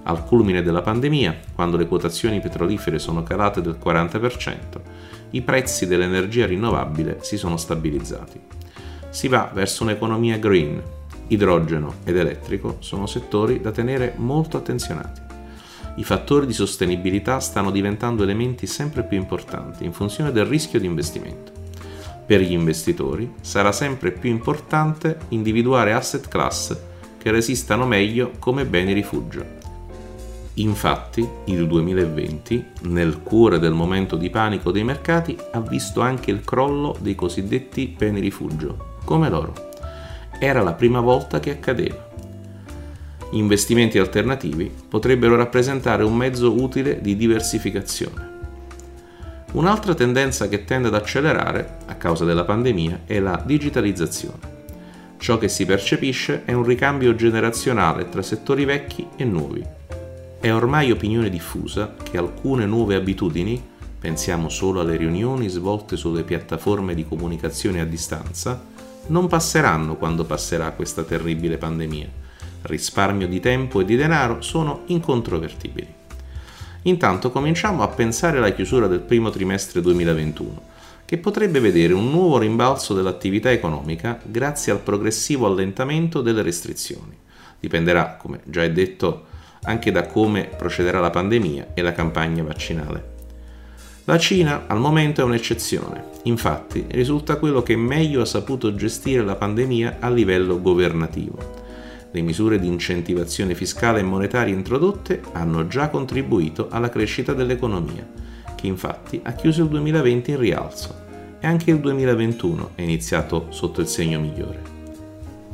Al 0.03 0.23
culmine 0.23 0.61
della 0.61 0.81
pandemia, 0.81 1.37
quando 1.53 1.75
le 1.75 1.87
quotazioni 1.87 2.39
petrolifere 2.39 2.99
sono 2.99 3.21
calate 3.21 3.61
del 3.61 3.77
40%, 3.83 4.55
i 5.31 5.41
prezzi 5.41 5.87
dell'energia 5.87 6.45
rinnovabile 6.45 7.19
si 7.21 7.37
sono 7.37 7.57
stabilizzati. 7.57 8.39
Si 9.09 9.27
va 9.27 9.49
verso 9.53 9.83
un'economia 9.83 10.37
green. 10.37 10.81
Idrogeno 11.27 11.95
ed 12.03 12.17
elettrico 12.17 12.77
sono 12.79 13.05
settori 13.07 13.61
da 13.61 13.71
tenere 13.71 14.13
molto 14.17 14.57
attenzionati. 14.57 15.21
I 15.95 16.03
fattori 16.03 16.45
di 16.45 16.53
sostenibilità 16.53 17.39
stanno 17.39 17.71
diventando 17.71 18.23
elementi 18.23 18.67
sempre 18.67 19.03
più 19.03 19.17
importanti 19.17 19.83
in 19.83 19.93
funzione 19.93 20.31
del 20.31 20.45
rischio 20.45 20.79
di 20.79 20.85
investimento. 20.85 21.51
Per 22.25 22.39
gli 22.39 22.53
investitori 22.53 23.33
sarà 23.41 23.71
sempre 23.71 24.11
più 24.11 24.29
importante 24.29 25.17
individuare 25.29 25.93
asset 25.93 26.27
class 26.27 26.77
che 27.17 27.31
resistano 27.31 27.85
meglio 27.85 28.31
come 28.39 28.65
beni 28.65 28.93
rifugio. 28.93 29.60
Infatti, 30.55 31.27
il 31.45 31.65
2020, 31.65 32.65
nel 32.81 33.21
cuore 33.23 33.57
del 33.57 33.71
momento 33.71 34.17
di 34.17 34.29
panico 34.29 34.71
dei 34.71 34.83
mercati, 34.83 35.37
ha 35.51 35.61
visto 35.61 36.01
anche 36.01 36.29
il 36.29 36.43
crollo 36.43 36.97
dei 36.99 37.15
cosiddetti 37.15 37.95
beni 37.97 38.19
rifugio, 38.19 38.97
come 39.05 39.29
loro. 39.29 39.69
Era 40.39 40.61
la 40.61 40.73
prima 40.73 40.99
volta 40.99 41.39
che 41.39 41.51
accadeva. 41.51 42.09
Investimenti 43.31 43.97
alternativi 43.97 44.69
potrebbero 44.89 45.37
rappresentare 45.37 46.03
un 46.03 46.17
mezzo 46.17 46.51
utile 46.51 46.99
di 46.99 47.15
diversificazione. 47.15 48.29
Un'altra 49.53 49.93
tendenza 49.93 50.49
che 50.49 50.65
tende 50.65 50.89
ad 50.89 50.95
accelerare, 50.95 51.77
a 51.85 51.95
causa 51.95 52.25
della 52.25 52.43
pandemia, 52.43 53.01
è 53.05 53.19
la 53.19 53.41
digitalizzazione. 53.45 54.59
Ciò 55.17 55.37
che 55.37 55.47
si 55.47 55.65
percepisce 55.65 56.43
è 56.43 56.51
un 56.51 56.63
ricambio 56.63 57.15
generazionale 57.15 58.09
tra 58.09 58.21
settori 58.21 58.65
vecchi 58.65 59.07
e 59.15 59.23
nuovi. 59.23 59.79
È 60.41 60.51
ormai 60.51 60.89
opinione 60.89 61.29
diffusa 61.29 61.93
che 62.01 62.17
alcune 62.17 62.65
nuove 62.65 62.95
abitudini, 62.95 63.63
pensiamo 63.99 64.49
solo 64.49 64.79
alle 64.79 64.97
riunioni 64.97 65.47
svolte 65.49 65.95
sulle 65.95 66.23
piattaforme 66.23 66.95
di 66.95 67.05
comunicazione 67.05 67.79
a 67.79 67.85
distanza, 67.85 68.59
non 69.09 69.27
passeranno 69.27 69.97
quando 69.97 70.23
passerà 70.23 70.71
questa 70.71 71.03
terribile 71.03 71.59
pandemia. 71.59 72.09
Risparmio 72.63 73.27
di 73.27 73.39
tempo 73.39 73.81
e 73.81 73.85
di 73.85 73.95
denaro 73.95 74.41
sono 74.41 74.81
incontrovertibili. 74.87 75.93
Intanto 76.81 77.29
cominciamo 77.29 77.83
a 77.83 77.89
pensare 77.89 78.39
alla 78.39 78.53
chiusura 78.53 78.87
del 78.87 79.01
primo 79.01 79.29
trimestre 79.29 79.79
2021, 79.79 80.61
che 81.05 81.19
potrebbe 81.19 81.59
vedere 81.59 81.93
un 81.93 82.09
nuovo 82.09 82.39
rimbalzo 82.39 82.95
dell'attività 82.95 83.51
economica 83.51 84.19
grazie 84.23 84.71
al 84.71 84.79
progressivo 84.79 85.45
allentamento 85.45 86.23
delle 86.23 86.41
restrizioni. 86.41 87.15
Dipenderà, 87.59 88.15
come 88.15 88.39
già 88.45 88.63
è 88.63 88.71
detto, 88.71 89.30
anche 89.63 89.91
da 89.91 90.05
come 90.05 90.49
procederà 90.55 90.99
la 90.99 91.09
pandemia 91.09 91.69
e 91.73 91.81
la 91.81 91.91
campagna 91.91 92.43
vaccinale. 92.43 93.09
La 94.05 94.17
Cina 94.17 94.65
al 94.67 94.79
momento 94.79 95.21
è 95.21 95.23
un'eccezione, 95.23 96.03
infatti 96.23 96.85
risulta 96.89 97.37
quello 97.37 97.61
che 97.61 97.75
meglio 97.75 98.21
ha 98.21 98.25
saputo 98.25 98.75
gestire 98.75 99.23
la 99.23 99.35
pandemia 99.35 99.97
a 99.99 100.09
livello 100.09 100.59
governativo 100.59 101.61
le 102.11 102.21
misure 102.21 102.59
di 102.59 102.67
incentivazione 102.67 103.55
fiscale 103.55 103.99
e 103.99 104.03
monetaria 104.03 104.53
introdotte 104.53 105.21
hanno 105.31 105.67
già 105.67 105.89
contribuito 105.89 106.67
alla 106.69 106.89
crescita 106.89 107.33
dell'economia, 107.33 108.05
che 108.55 108.67
infatti 108.67 109.19
ha 109.23 109.31
chiuso 109.31 109.63
il 109.63 109.69
2020 109.69 110.31
in 110.31 110.37
rialzo 110.37 110.95
e 111.39 111.47
anche 111.47 111.71
il 111.71 111.79
2021 111.79 112.71
è 112.75 112.81
iniziato 112.81 113.47
sotto 113.49 113.81
il 113.81 113.87
segno 113.87 114.19
migliore. 114.19 114.70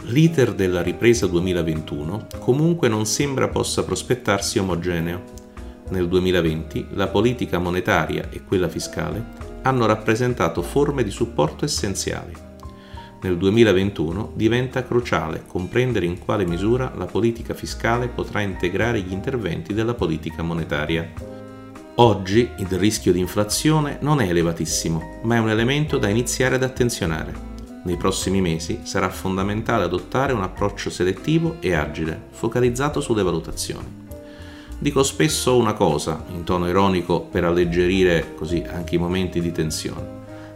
L'iter 0.07 0.53
della 0.53 0.81
ripresa 0.81 1.27
2021 1.27 2.27
comunque 2.39 2.87
non 2.87 3.05
sembra 3.05 3.47
possa 3.47 3.83
prospettarsi 3.83 4.59
omogeneo. 4.59 5.23
Nel 5.89 6.07
2020 6.07 6.87
la 6.91 7.07
politica 7.07 7.59
monetaria 7.59 8.29
e 8.29 8.43
quella 8.43 8.67
fiscale 8.67 9.23
hanno 9.63 9.85
rappresentato 9.85 10.61
forme 10.61 11.03
di 11.03 11.11
supporto 11.11 11.65
essenziali 11.65 12.45
nel 13.19 13.37
2021 13.37 14.33
diventa 14.35 14.83
cruciale 14.83 15.43
comprendere 15.47 16.05
in 16.05 16.19
quale 16.19 16.45
misura 16.45 16.93
la 16.95 17.05
politica 17.05 17.55
fiscale 17.55 18.09
potrà 18.09 18.41
integrare 18.41 19.01
gli 19.01 19.11
interventi 19.11 19.73
della 19.73 19.95
politica 19.95 20.43
monetaria. 20.43 21.11
Oggi 21.95 22.47
il 22.57 22.67
rischio 22.77 23.11
di 23.11 23.19
inflazione 23.19 23.97
non 24.01 24.21
è 24.21 24.29
elevatissimo, 24.29 25.21
ma 25.23 25.35
è 25.35 25.39
un 25.39 25.49
elemento 25.49 25.97
da 25.97 26.09
iniziare 26.09 26.55
ad 26.55 26.63
attenzionare. 26.63 27.46
Nei 27.87 27.95
prossimi 27.95 28.41
mesi 28.41 28.81
sarà 28.83 29.07
fondamentale 29.07 29.85
adottare 29.85 30.33
un 30.33 30.41
approccio 30.41 30.89
selettivo 30.89 31.55
e 31.61 31.73
agile, 31.73 32.21
focalizzato 32.31 32.99
sulle 32.99 33.23
valutazioni. 33.23 33.87
Dico 34.77 35.03
spesso 35.03 35.55
una 35.55 35.71
cosa, 35.71 36.25
in 36.33 36.43
tono 36.43 36.67
ironico, 36.67 37.21
per 37.21 37.45
alleggerire 37.45 38.33
così 38.35 38.61
anche 38.67 38.95
i 38.95 38.97
momenti 38.97 39.39
di 39.39 39.53
tensione. 39.53 40.05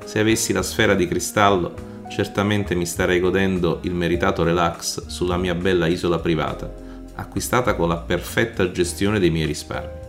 Se 0.03 0.19
avessi 0.19 0.51
la 0.51 0.61
sfera 0.61 0.93
di 0.93 1.07
cristallo, 1.07 1.73
certamente 2.09 2.75
mi 2.75 2.85
starei 2.85 3.21
godendo 3.21 3.79
il 3.83 3.93
meritato 3.93 4.43
relax 4.43 5.05
sulla 5.05 5.37
mia 5.37 5.55
bella 5.55 5.87
isola 5.87 6.19
privata, 6.19 6.69
acquistata 7.15 7.75
con 7.75 7.87
la 7.87 7.95
perfetta 7.95 8.69
gestione 8.73 9.19
dei 9.19 9.29
miei 9.29 9.47
risparmi. 9.47 9.99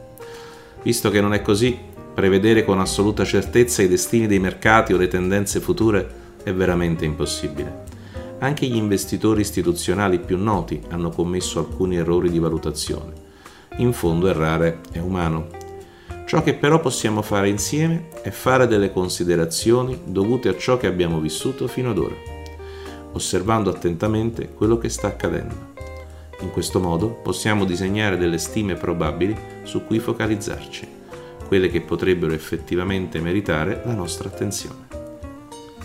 Visto 0.83 1.09
che 1.09 1.21
non 1.21 1.35
è 1.35 1.41
così, 1.41 1.79
prevedere 2.13 2.65
con 2.65 2.81
assoluta 2.81 3.25
certezza 3.25 3.81
i 3.81 3.87
destini 3.87 4.27
dei 4.27 4.41
mercati 4.41 4.93
o 4.93 4.97
le 4.97 5.07
tendenze 5.07 5.61
future 5.61 6.22
è 6.43 6.53
veramente 6.53 7.05
impossibile. 7.05 7.85
Anche 8.39 8.67
gli 8.67 8.77
investitori 8.77 9.41
istituzionali 9.41 10.19
più 10.19 10.37
noti 10.37 10.81
hanno 10.91 11.11
commesso 11.11 11.59
alcuni 11.59 11.97
errori 11.97 12.31
di 12.31 12.39
valutazione. 12.39 13.13
In 13.77 13.93
fondo 13.93 14.29
errare 14.29 14.81
è 14.91 14.99
umano 14.99 15.61
Ciò 16.33 16.43
che 16.43 16.55
però 16.55 16.81
possiamo 16.81 17.21
fare 17.21 17.51
insieme 17.51 18.09
è 18.23 18.31
fare 18.31 18.67
delle 18.67 18.91
considerazioni 18.91 20.01
dovute 20.03 20.49
a 20.49 20.57
ciò 20.57 20.79
che 20.79 20.87
abbiamo 20.87 21.21
vissuto 21.21 21.69
fino 21.69 21.91
ad 21.91 21.99
ora, 21.99 22.15
osservando 23.13 23.69
attentamente 23.69 24.49
quello 24.49 24.79
che 24.79 24.89
sta 24.89 25.09
accadendo. 25.09 25.75
In 26.41 26.51
questo 26.51 26.81
modo 26.81 27.09
possiamo 27.09 27.67
disegnare 27.67 28.17
delle 28.17 28.39
stime 28.39 28.77
probabili 28.77 29.37
su 29.65 29.85
cui 29.85 29.99
focalizzarci, 29.99 30.89
quelle 31.47 31.69
che 31.69 31.83
potrebbero 31.83 32.33
effettivamente 32.33 33.21
meritare 33.21 33.83
la 33.85 33.93
nostra 33.93 34.31
attenzione. 34.31 34.82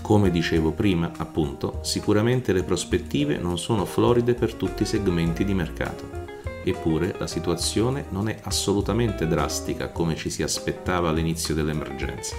Come 0.08 0.32
dicevo 0.32 0.72
prima, 0.72 1.12
appunto, 1.18 1.80
sicuramente 1.82 2.54
le 2.54 2.64
prospettive 2.64 3.38
non 3.40 3.58
sono 3.58 3.84
floride 3.84 4.36
per 4.36 4.54
tutti 4.54 4.84
i 4.84 4.86
segmenti 4.86 5.44
di 5.44 5.54
mercato 5.54 6.24
Eppure 6.64 7.14
la 7.18 7.28
situazione 7.28 8.06
non 8.12 8.30
è 8.30 8.38
assolutamente 8.44 9.28
drastica 9.28 9.90
come 9.90 10.16
ci 10.16 10.30
si 10.30 10.44
aspettava 10.44 11.10
all'inizio 11.10 11.54
dell'emergenza. 11.54 12.38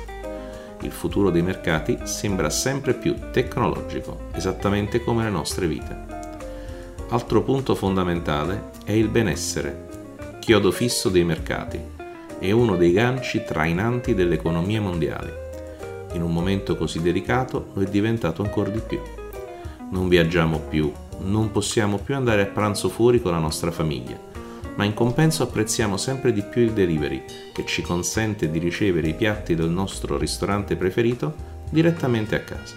Il 0.80 0.92
futuro 0.92 1.28
dei 1.28 1.42
mercati 1.42 1.98
sembra 2.04 2.48
sempre 2.48 2.94
più 2.94 3.14
tecnologico, 3.32 4.28
esattamente 4.32 5.04
come 5.04 5.24
le 5.24 5.30
nostre 5.30 5.66
vite. 5.66 6.06
Altro 7.10 7.42
punto 7.42 7.74
fondamentale 7.74 8.70
è 8.82 8.92
il 8.92 9.08
benessere, 9.08 9.88
chiodo 10.40 10.70
fisso 10.70 11.10
dei 11.10 11.24
mercati, 11.24 11.78
e 12.38 12.50
uno 12.52 12.76
dei 12.76 12.92
ganci 12.92 13.44
trainanti 13.44 14.14
dell'economia 14.14 14.80
mondiale. 14.80 15.47
In 16.18 16.24
un 16.24 16.32
momento 16.32 16.74
così 16.74 17.00
delicato 17.00 17.68
lo 17.74 17.82
è 17.82 17.84
diventato 17.84 18.42
ancora 18.42 18.70
di 18.70 18.80
più. 18.80 18.98
Non 19.92 20.08
viaggiamo 20.08 20.58
più, 20.58 20.92
non 21.20 21.52
possiamo 21.52 21.98
più 21.98 22.16
andare 22.16 22.42
a 22.42 22.46
pranzo 22.46 22.88
fuori 22.88 23.22
con 23.22 23.30
la 23.30 23.38
nostra 23.38 23.70
famiglia, 23.70 24.18
ma 24.74 24.82
in 24.82 24.94
compenso 24.94 25.44
apprezziamo 25.44 25.96
sempre 25.96 26.32
di 26.32 26.42
più 26.42 26.62
il 26.62 26.72
delivery, 26.72 27.22
che 27.52 27.64
ci 27.66 27.82
consente 27.82 28.50
di 28.50 28.58
ricevere 28.58 29.06
i 29.06 29.14
piatti 29.14 29.54
del 29.54 29.70
nostro 29.70 30.18
ristorante 30.18 30.74
preferito 30.74 31.32
direttamente 31.70 32.34
a 32.34 32.40
casa. 32.40 32.74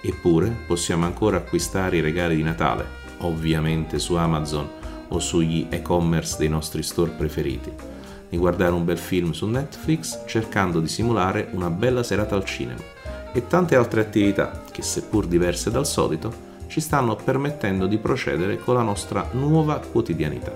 Eppure 0.00 0.56
possiamo 0.66 1.04
ancora 1.04 1.36
acquistare 1.36 1.98
i 1.98 2.00
regali 2.00 2.36
di 2.36 2.42
Natale, 2.42 2.86
ovviamente 3.18 3.98
su 3.98 4.14
Amazon 4.14 4.66
o 5.08 5.18
sugli 5.18 5.66
e-commerce 5.68 6.38
dei 6.38 6.48
nostri 6.48 6.82
store 6.82 7.10
preferiti, 7.10 7.95
di 8.36 8.42
guardare 8.42 8.74
un 8.74 8.84
bel 8.84 8.98
film 8.98 9.32
su 9.32 9.46
Netflix 9.46 10.24
cercando 10.26 10.80
di 10.80 10.88
simulare 10.88 11.48
una 11.52 11.70
bella 11.70 12.02
serata 12.02 12.34
al 12.34 12.44
cinema 12.44 12.94
e 13.32 13.46
tante 13.46 13.74
altre 13.74 14.02
attività 14.02 14.62
che, 14.70 14.82
seppur 14.82 15.26
diverse 15.26 15.70
dal 15.70 15.86
solito, 15.86 16.44
ci 16.66 16.80
stanno 16.80 17.16
permettendo 17.16 17.86
di 17.86 17.96
procedere 17.96 18.58
con 18.58 18.74
la 18.74 18.82
nostra 18.82 19.26
nuova 19.32 19.78
quotidianità. 19.78 20.52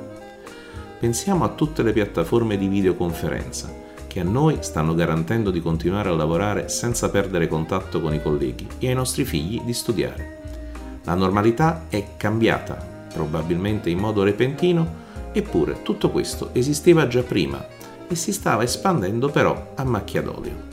Pensiamo 0.99 1.45
a 1.45 1.49
tutte 1.49 1.83
le 1.83 1.93
piattaforme 1.93 2.59
di 2.59 2.69
videoconferenza 2.69 3.73
che 4.07 4.21
a 4.21 4.25
noi 4.25 4.59
stanno 4.61 4.95
garantendo 4.95 5.51
di 5.51 5.61
continuare 5.61 6.09
a 6.11 6.15
lavorare 6.15 6.69
senza 6.69 7.11
perdere 7.11 7.49
contatto 7.49 8.01
con 8.01 8.13
i 8.13 8.21
colleghi 8.21 8.67
e 8.79 8.89
ai 8.89 8.95
nostri 8.95 9.25
figli 9.25 9.61
di 9.63 9.73
studiare. 9.73 10.39
La 11.05 11.15
normalità 11.15 11.87
è 11.89 12.05
cambiata, 12.17 12.75
probabilmente 13.13 13.89
in 13.89 13.99
modo 13.99 14.23
repentino, 14.23 15.09
eppure 15.33 15.83
tutto 15.83 16.11
questo 16.11 16.51
esisteva 16.53 17.07
già 17.07 17.23
prima 17.23 17.65
e 18.09 18.15
si 18.15 18.33
stava 18.33 18.63
espandendo 18.63 19.29
però 19.29 19.73
a 19.77 19.85
macchia 19.85 20.23
d'olio. 20.23 20.69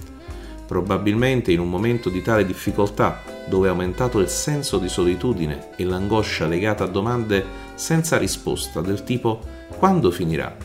Probabilmente 0.66 1.52
in 1.52 1.60
un 1.60 1.70
momento 1.70 2.10
di 2.10 2.22
tale 2.22 2.46
difficoltà, 2.46 3.22
dove 3.46 3.68
è 3.68 3.70
aumentato 3.70 4.20
il 4.20 4.28
senso 4.28 4.78
di 4.80 4.90
solitudine 4.90 5.70
e 5.76 5.86
l'angoscia 5.86 6.48
legata 6.48 6.84
a 6.84 6.88
domande 6.88 7.46
senza 7.76 8.18
risposta 8.18 8.82
del 8.82 9.04
tipo 9.04 9.40
quando 9.78 10.12
finirà, 10.12 10.56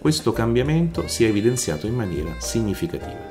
questo 0.00 0.32
cambiamento 0.32 1.06
si 1.06 1.24
è 1.24 1.28
evidenziato 1.28 1.86
in 1.86 1.94
maniera 1.94 2.34
significativa. 2.38 3.26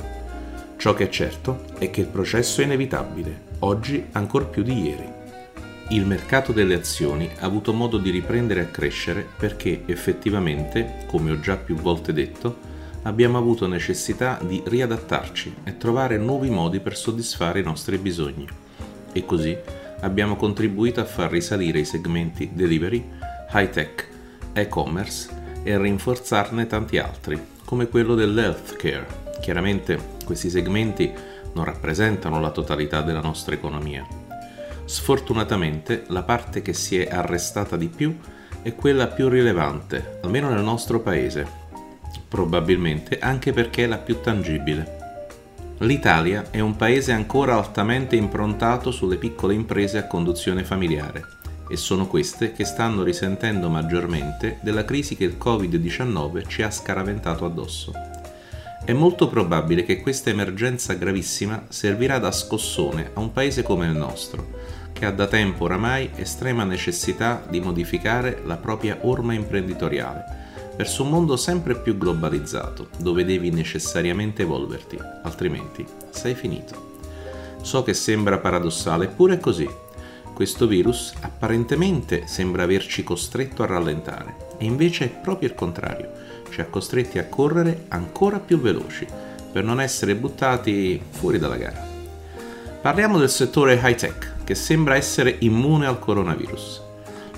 Ciò 0.77 0.93
che 0.93 1.05
è 1.05 1.09
certo 1.09 1.65
è 1.77 1.89
che 1.89 2.01
il 2.01 2.07
processo 2.07 2.61
è 2.61 2.63
inevitabile, 2.63 3.41
oggi 3.59 4.07
ancor 4.13 4.49
più 4.49 4.63
di 4.63 4.81
ieri. 4.81 5.22
Il 5.93 6.07
mercato 6.07 6.51
delle 6.53 6.73
azioni 6.73 7.29
ha 7.37 7.45
avuto 7.45 7.71
modo 7.71 7.99
di 7.99 8.09
riprendere 8.09 8.61
a 8.61 8.65
crescere 8.65 9.27
perché 9.37 9.83
effettivamente, 9.85 11.05
come 11.05 11.29
ho 11.29 11.39
già 11.39 11.55
più 11.55 11.75
volte 11.75 12.13
detto, 12.13 12.57
abbiamo 13.03 13.37
avuto 13.37 13.67
necessità 13.67 14.39
di 14.41 14.63
riadattarci 14.65 15.57
e 15.63 15.77
trovare 15.77 16.17
nuovi 16.17 16.49
modi 16.49 16.79
per 16.79 16.97
soddisfare 16.97 17.59
i 17.59 17.63
nostri 17.63 17.99
bisogni. 17.99 18.47
E 19.11 19.23
così 19.23 19.55
abbiamo 19.99 20.35
contribuito 20.35 20.99
a 20.99 21.05
far 21.05 21.29
risalire 21.29 21.77
i 21.77 21.85
segmenti 21.85 22.49
delivery, 22.53 23.07
high 23.53 23.69
tech, 23.69 24.07
e-commerce 24.51 25.29
e 25.61 25.77
rinforzarne 25.77 26.65
tanti 26.65 26.97
altri, 26.97 27.39
come 27.65 27.87
quello 27.87 28.15
dell'healthcare. 28.15 29.05
Chiaramente 29.39 29.99
questi 30.25 30.49
segmenti 30.49 31.13
non 31.53 31.65
rappresentano 31.65 32.39
la 32.39 32.49
totalità 32.49 33.03
della 33.03 33.21
nostra 33.21 33.53
economia. 33.53 34.22
Sfortunatamente 34.93 36.03
la 36.09 36.21
parte 36.21 36.61
che 36.61 36.73
si 36.73 36.99
è 36.99 37.11
arrestata 37.11 37.75
di 37.75 37.87
più 37.87 38.15
è 38.61 38.75
quella 38.75 39.07
più 39.07 39.27
rilevante, 39.27 40.19
almeno 40.21 40.51
nel 40.51 40.63
nostro 40.63 40.99
paese, 40.99 41.47
probabilmente 42.27 43.17
anche 43.17 43.53
perché 43.53 43.85
è 43.85 43.87
la 43.87 43.97
più 43.97 44.21
tangibile. 44.21 45.25
L'Italia 45.79 46.51
è 46.51 46.59
un 46.59 46.75
paese 46.75 47.11
ancora 47.11 47.55
altamente 47.57 48.15
improntato 48.15 48.91
sulle 48.91 49.17
piccole 49.17 49.55
imprese 49.55 49.97
a 49.97 50.05
conduzione 50.05 50.63
familiare 50.63 51.23
e 51.67 51.75
sono 51.75 52.05
queste 52.05 52.51
che 52.51 52.63
stanno 52.63 53.01
risentendo 53.01 53.69
maggiormente 53.69 54.59
della 54.61 54.85
crisi 54.85 55.15
che 55.15 55.23
il 55.23 55.37
Covid-19 55.43 56.47
ci 56.47 56.61
ha 56.61 56.69
scaraventato 56.69 57.45
addosso. 57.45 57.93
È 58.85 58.91
molto 58.91 59.29
probabile 59.29 59.85
che 59.85 60.01
questa 60.01 60.29
emergenza 60.29 60.93
gravissima 60.93 61.63
servirà 61.69 62.19
da 62.19 62.31
scossone 62.31 63.11
a 63.13 63.21
un 63.21 63.31
paese 63.31 63.63
come 63.63 63.85
il 63.85 63.95
nostro, 63.95 64.81
che 65.03 65.09
ha 65.09 65.11
da 65.11 65.27
tempo 65.27 65.65
oramai 65.65 66.11
estrema 66.15 66.63
necessità 66.63 67.43
di 67.49 67.59
modificare 67.59 68.41
la 68.45 68.55
propria 68.55 68.99
orma 69.01 69.33
imprenditoriale 69.33 70.23
verso 70.77 71.03
un 71.03 71.09
mondo 71.09 71.35
sempre 71.35 71.75
più 71.75 71.97
globalizzato, 71.97 72.87
dove 72.99 73.25
devi 73.25 73.51
necessariamente 73.51 74.43
evolverti, 74.43 74.97
altrimenti 75.23 75.85
sei 76.09 76.35
finito. 76.35 76.91
So 77.61 77.83
che 77.83 77.93
sembra 77.93 78.37
paradossale, 78.37 79.05
eppure 79.05 79.33
è 79.33 79.39
così. 79.39 79.69
Questo 80.33 80.67
virus 80.67 81.13
apparentemente 81.19 82.23
sembra 82.25 82.63
averci 82.63 83.03
costretto 83.03 83.61
a 83.61 83.67
rallentare, 83.67 84.55
e 84.57 84.63
invece 84.63 85.03
è 85.03 85.09
proprio 85.09 85.49
il 85.49 85.55
contrario, 85.55 86.11
ci 86.49 86.61
ha 86.61 86.65
costretti 86.65 87.19
a 87.19 87.27
correre 87.27 87.87
ancora 87.89 88.39
più 88.39 88.57
veloci, 88.57 89.05
per 89.51 89.65
non 89.65 89.81
essere 89.81 90.15
buttati 90.15 91.01
fuori 91.09 91.39
dalla 91.39 91.57
gara. 91.57 91.91
Parliamo 92.81 93.17
del 93.17 93.29
settore 93.29 93.79
high 93.83 93.95
tech, 93.95 94.32
che 94.43 94.55
sembra 94.55 94.95
essere 94.95 95.37
immune 95.39 95.85
al 95.85 95.99
coronavirus. 95.99 96.81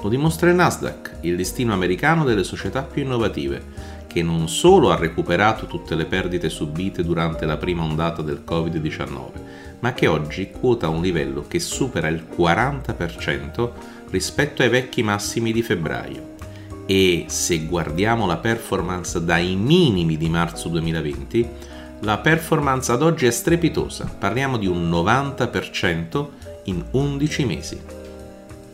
Lo 0.01 0.09
dimostra 0.09 0.49
il 0.49 0.55
Nasdaq, 0.55 1.17
il 1.21 1.35
listino 1.35 1.73
americano 1.73 2.23
delle 2.23 2.43
società 2.43 2.83
più 2.83 3.03
innovative, 3.03 3.93
che 4.15 4.23
non 4.23 4.47
solo 4.47 4.91
ha 4.91 4.95
recuperato 4.95 5.65
tutte 5.65 5.95
le 5.95 6.05
perdite 6.05 6.47
subite 6.47 7.03
durante 7.03 7.45
la 7.45 7.57
prima 7.57 7.83
ondata 7.83 8.21
del 8.21 8.43
Covid-19, 8.47 9.31
ma 9.79 9.93
che 9.93 10.07
oggi 10.07 10.51
quota 10.51 10.87
un 10.87 11.01
livello 11.01 11.45
che 11.47 11.59
supera 11.59 12.07
il 12.07 12.25
40% 12.33 13.71
rispetto 14.11 14.61
ai 14.61 14.69
vecchi 14.69 15.03
massimi 15.03 15.51
di 15.51 15.61
febbraio. 15.61 16.33
E 16.85 17.25
se 17.27 17.65
guardiamo 17.65 18.25
la 18.25 18.37
performance 18.37 19.23
dai 19.23 19.55
minimi 19.55 20.17
di 20.17 20.29
marzo 20.29 20.69
2020, 20.69 21.49
la 22.01 22.19
performance 22.19 22.91
ad 22.91 23.01
oggi 23.01 23.25
è 23.25 23.31
strepitosa, 23.31 24.09
parliamo 24.17 24.57
di 24.57 24.67
un 24.67 24.89
90% 24.89 26.27
in 26.65 26.83
11 26.91 27.45
mesi. 27.45 27.81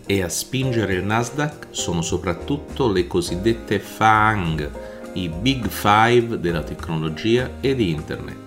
E 0.05 0.21
a 0.21 0.29
spingere 0.29 0.93
il 0.93 1.03
Nasdaq 1.03 1.67
sono 1.69 2.01
soprattutto 2.01 2.91
le 2.91 3.07
cosiddette 3.07 3.79
FAANG, 3.79 4.69
i 5.13 5.29
Big 5.29 5.67
Five 5.67 6.39
della 6.39 6.63
tecnologia 6.63 7.49
e 7.61 7.75
di 7.75 7.89
Internet. 7.91 8.37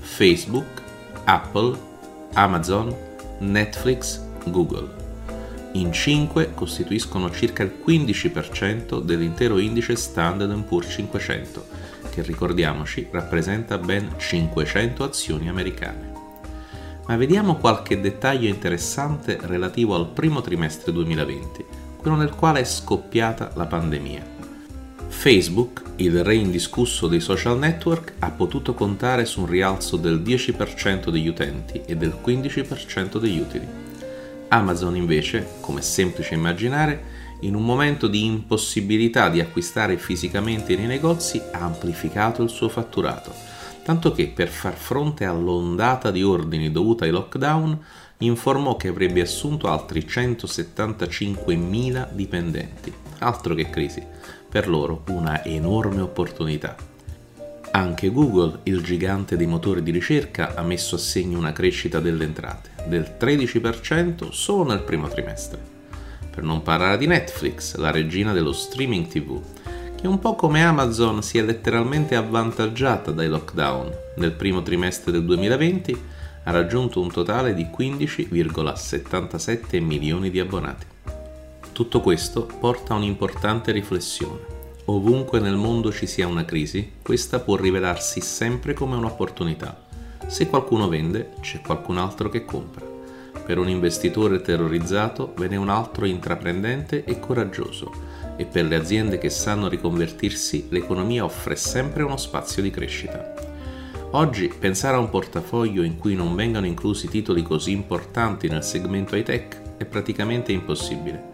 Facebook, 0.00 0.82
Apple, 1.24 1.78
Amazon, 2.34 2.94
Netflix, 3.38 4.20
Google. 4.46 5.00
In 5.72 5.92
5 5.92 6.52
costituiscono 6.54 7.30
circa 7.30 7.62
il 7.62 7.72
15% 7.84 9.00
dell'intero 9.00 9.58
indice 9.58 9.96
Standard 9.96 10.62
Poor's 10.64 10.92
500, 10.92 11.66
che 12.10 12.22
ricordiamoci 12.22 13.08
rappresenta 13.10 13.78
ben 13.78 14.10
500 14.18 15.02
azioni 15.02 15.48
americane. 15.48 16.11
Ma 17.06 17.16
vediamo 17.16 17.56
qualche 17.56 18.00
dettaglio 18.00 18.48
interessante 18.48 19.38
relativo 19.42 19.94
al 19.94 20.08
primo 20.08 20.40
trimestre 20.40 20.92
2020, 20.92 21.64
quello 21.96 22.16
nel 22.16 22.30
quale 22.30 22.60
è 22.60 22.64
scoppiata 22.64 23.50
la 23.54 23.66
pandemia. 23.66 24.24
Facebook, 25.08 25.82
il 25.96 26.24
re 26.24 26.36
indiscusso 26.36 27.06
dei 27.06 27.20
social 27.20 27.58
network, 27.58 28.14
ha 28.20 28.30
potuto 28.30 28.74
contare 28.74 29.24
su 29.24 29.40
un 29.40 29.46
rialzo 29.46 29.96
del 29.96 30.20
10% 30.20 31.10
degli 31.10 31.28
utenti 31.28 31.82
e 31.84 31.96
del 31.96 32.16
15% 32.24 33.18
degli 33.18 33.38
utili. 33.38 33.66
Amazon 34.48 34.96
invece, 34.96 35.46
come 35.60 35.82
semplice 35.82 36.34
immaginare, 36.34 37.20
in 37.40 37.54
un 37.54 37.64
momento 37.64 38.06
di 38.06 38.24
impossibilità 38.24 39.28
di 39.28 39.40
acquistare 39.40 39.96
fisicamente 39.96 40.76
nei 40.76 40.86
negozi 40.86 41.40
ha 41.52 41.60
amplificato 41.60 42.42
il 42.42 42.48
suo 42.48 42.68
fatturato, 42.68 43.32
tanto 43.84 44.12
che 44.12 44.28
per 44.28 44.48
far 44.48 44.74
fronte 44.74 45.24
all'ondata 45.24 46.10
di 46.10 46.22
ordini 46.22 46.70
dovuta 46.70 47.04
ai 47.04 47.10
lockdown 47.10 47.78
informò 48.18 48.76
che 48.76 48.88
avrebbe 48.88 49.20
assunto 49.20 49.68
altri 49.68 50.00
175.000 50.00 52.08
dipendenti. 52.12 52.92
Altro 53.18 53.54
che 53.54 53.70
crisi 53.70 54.04
per 54.48 54.68
loro 54.68 55.02
una 55.08 55.44
enorme 55.44 56.00
opportunità. 56.00 56.76
Anche 57.74 58.10
Google, 58.10 58.60
il 58.64 58.82
gigante 58.82 59.36
dei 59.36 59.46
motori 59.46 59.82
di 59.82 59.90
ricerca, 59.90 60.54
ha 60.54 60.62
messo 60.62 60.96
a 60.96 60.98
segno 60.98 61.38
una 61.38 61.52
crescita 61.52 62.00
delle 62.00 62.24
entrate 62.24 62.70
del 62.86 63.16
13% 63.18 64.30
solo 64.30 64.64
nel 64.64 64.82
primo 64.82 65.08
trimestre. 65.08 65.70
Per 66.30 66.42
non 66.42 66.62
parlare 66.62 66.98
di 66.98 67.06
Netflix, 67.06 67.76
la 67.76 67.90
regina 67.90 68.32
dello 68.32 68.52
streaming 68.52 69.06
TV, 69.06 69.40
che 70.02 70.08
un 70.08 70.18
po' 70.18 70.34
come 70.34 70.64
Amazon 70.64 71.22
si 71.22 71.38
è 71.38 71.44
letteralmente 71.44 72.16
avvantaggiata 72.16 73.12
dai 73.12 73.28
lockdown. 73.28 73.88
Nel 74.16 74.32
primo 74.32 74.60
trimestre 74.60 75.12
del 75.12 75.24
2020 75.24 76.02
ha 76.42 76.50
raggiunto 76.50 77.00
un 77.00 77.08
totale 77.08 77.54
di 77.54 77.68
15,77 77.72 79.80
milioni 79.80 80.30
di 80.30 80.40
abbonati. 80.40 80.86
Tutto 81.70 82.00
questo 82.00 82.50
porta 82.58 82.94
a 82.94 82.96
un'importante 82.96 83.70
riflessione. 83.70 84.40
Ovunque 84.86 85.38
nel 85.38 85.54
mondo 85.54 85.92
ci 85.92 86.08
sia 86.08 86.26
una 86.26 86.44
crisi, 86.44 86.94
questa 87.00 87.38
può 87.38 87.54
rivelarsi 87.54 88.20
sempre 88.20 88.74
come 88.74 88.96
un'opportunità. 88.96 89.84
Se 90.26 90.48
qualcuno 90.48 90.88
vende, 90.88 91.34
c'è 91.40 91.60
qualcun 91.60 91.98
altro 91.98 92.28
che 92.28 92.44
compra. 92.44 92.84
Per 93.46 93.56
un 93.56 93.68
investitore 93.68 94.40
terrorizzato 94.40 95.32
ve 95.36 95.46
n'è 95.46 95.54
un 95.54 95.68
altro 95.68 96.06
intraprendente 96.06 97.04
e 97.04 97.20
coraggioso 97.20 98.11
e 98.36 98.44
per 98.44 98.66
le 98.66 98.76
aziende 98.76 99.18
che 99.18 99.30
sanno 99.30 99.68
riconvertirsi 99.68 100.66
l'economia 100.70 101.24
offre 101.24 101.56
sempre 101.56 102.02
uno 102.02 102.16
spazio 102.16 102.62
di 102.62 102.70
crescita. 102.70 103.34
Oggi 104.12 104.52
pensare 104.58 104.96
a 104.96 105.00
un 105.00 105.10
portafoglio 105.10 105.82
in 105.82 105.98
cui 105.98 106.14
non 106.14 106.34
vengano 106.34 106.66
inclusi 106.66 107.08
titoli 107.08 107.42
così 107.42 107.70
importanti 107.72 108.48
nel 108.48 108.62
segmento 108.62 109.16
high 109.16 109.24
tech 109.24 109.60
è 109.78 109.84
praticamente 109.84 110.52
impossibile 110.52 111.32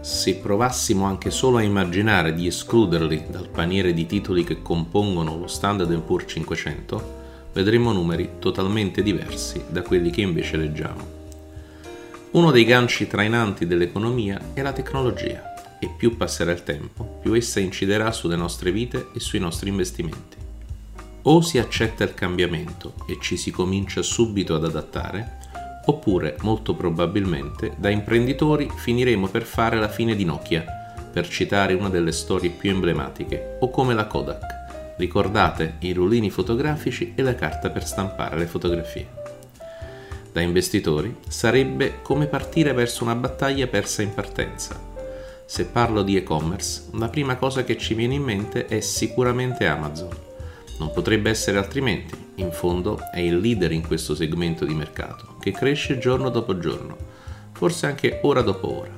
se 0.00 0.36
provassimo 0.36 1.04
anche 1.04 1.30
solo 1.30 1.58
a 1.58 1.62
immaginare 1.62 2.32
di 2.32 2.46
escluderli 2.46 3.24
dal 3.28 3.48
paniere 3.48 3.92
di 3.92 4.06
titoli 4.06 4.44
che 4.44 4.62
compongono 4.62 5.36
lo 5.36 5.46
Standard 5.46 5.94
Poor's 6.00 6.24
500, 6.26 7.18
vedremo 7.52 7.92
numeri 7.92 8.30
totalmente 8.38 9.02
diversi 9.02 9.62
da 9.68 9.82
quelli 9.82 10.10
che 10.10 10.22
invece 10.22 10.56
leggiamo. 10.56 11.18
Uno 12.30 12.50
dei 12.50 12.64
ganci 12.64 13.06
trainanti 13.06 13.66
dell'economia 13.66 14.40
è 14.54 14.62
la 14.62 14.72
tecnologia 14.72 15.49
e 15.80 15.88
più 15.96 16.16
passerà 16.16 16.52
il 16.52 16.62
tempo, 16.62 17.18
più 17.22 17.34
essa 17.34 17.58
inciderà 17.58 18.12
sulle 18.12 18.36
nostre 18.36 18.70
vite 18.70 19.08
e 19.14 19.20
sui 19.20 19.38
nostri 19.38 19.70
investimenti. 19.70 20.36
O 21.22 21.40
si 21.40 21.58
accetta 21.58 22.04
il 22.04 22.14
cambiamento 22.14 22.94
e 23.08 23.18
ci 23.20 23.36
si 23.36 23.50
comincia 23.50 24.02
subito 24.02 24.54
ad 24.54 24.64
adattare, 24.64 25.38
oppure 25.86 26.36
molto 26.42 26.74
probabilmente 26.74 27.74
da 27.76 27.88
imprenditori 27.88 28.70
finiremo 28.72 29.28
per 29.28 29.42
fare 29.42 29.78
la 29.78 29.88
fine 29.88 30.14
di 30.14 30.24
Nokia, 30.24 30.64
per 31.10 31.28
citare 31.28 31.74
una 31.74 31.88
delle 31.88 32.12
storie 32.12 32.50
più 32.50 32.70
emblematiche, 32.70 33.56
o 33.60 33.70
come 33.70 33.94
la 33.94 34.06
Kodak. 34.06 34.58
Ricordate 34.96 35.76
i 35.80 35.92
rullini 35.92 36.30
fotografici 36.30 37.14
e 37.16 37.22
la 37.22 37.34
carta 37.34 37.70
per 37.70 37.86
stampare 37.86 38.38
le 38.38 38.46
fotografie. 38.46 39.08
Da 40.32 40.40
investitori 40.40 41.16
sarebbe 41.26 42.00
come 42.02 42.26
partire 42.26 42.72
verso 42.72 43.02
una 43.02 43.14
battaglia 43.14 43.66
persa 43.66 44.02
in 44.02 44.14
partenza. 44.14 44.89
Se 45.50 45.64
parlo 45.64 46.02
di 46.02 46.14
e-commerce, 46.14 46.84
la 46.92 47.08
prima 47.08 47.34
cosa 47.34 47.64
che 47.64 47.76
ci 47.76 47.94
viene 47.94 48.14
in 48.14 48.22
mente 48.22 48.66
è 48.66 48.78
sicuramente 48.78 49.66
Amazon. 49.66 50.16
Non 50.78 50.92
potrebbe 50.92 51.28
essere 51.28 51.58
altrimenti, 51.58 52.14
in 52.36 52.52
fondo 52.52 53.00
è 53.12 53.18
il 53.18 53.36
leader 53.36 53.72
in 53.72 53.84
questo 53.84 54.14
segmento 54.14 54.64
di 54.64 54.74
mercato, 54.74 55.34
che 55.40 55.50
cresce 55.50 55.98
giorno 55.98 56.28
dopo 56.28 56.56
giorno, 56.56 56.96
forse 57.50 57.86
anche 57.86 58.20
ora 58.22 58.42
dopo 58.42 58.78
ora. 58.78 58.94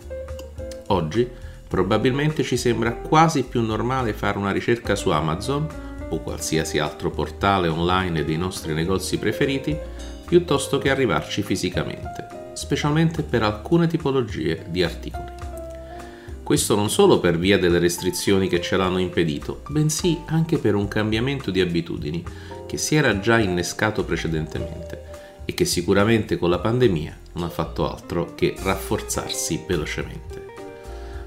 Oggi 0.88 1.27
probabilmente 1.67 2.43
ci 2.43 2.59
sembra 2.59 2.93
quasi 2.97 3.45
più 3.45 3.62
normale 3.62 4.12
fare 4.12 4.37
una 4.37 4.53
ricerca 4.53 4.95
su 4.95 5.09
Amazon 5.09 5.67
o 6.11 6.21
qualsiasi 6.21 6.79
altro 6.79 7.11
portale 7.11 7.69
online 7.69 8.27
dei 8.27 8.37
nostri 8.37 8.75
negozi 8.75 9.17
preferiti 9.17 9.75
piuttosto 10.27 10.77
che 10.77 10.91
arrivarci 10.91 11.41
fisicamente, 11.43 12.27
specialmente 12.53 13.23
per 13.23 13.43
alcune 13.43 13.87
tipologie 13.87 14.67
di 14.69 14.83
articoli. 14.83 15.41
Questo 16.42 16.74
non 16.74 16.90
solo 16.90 17.20
per 17.20 17.38
via 17.38 17.59
delle 17.59 17.78
restrizioni 17.78 18.48
che 18.48 18.61
ce 18.61 18.76
l'hanno 18.76 18.98
impedito, 18.98 19.62
bensì 19.68 20.18
anche 20.26 20.59
per 20.59 20.74
un 20.74 20.88
cambiamento 20.88 21.50
di 21.50 21.61
abitudini 21.61 22.24
che 22.66 22.76
si 22.76 22.96
era 22.96 23.20
già 23.20 23.38
innescato 23.38 24.05
precedentemente 24.05 25.02
e 25.44 25.55
che 25.55 25.64
sicuramente 25.64 26.38
con 26.38 26.50
la 26.50 26.59
pandemia 26.59 27.16
non 27.35 27.44
ha 27.44 27.48
fatto 27.48 27.88
altro 27.88 28.35
che 28.35 28.55
rafforzarsi 28.59 29.64
velocemente. 29.66 30.50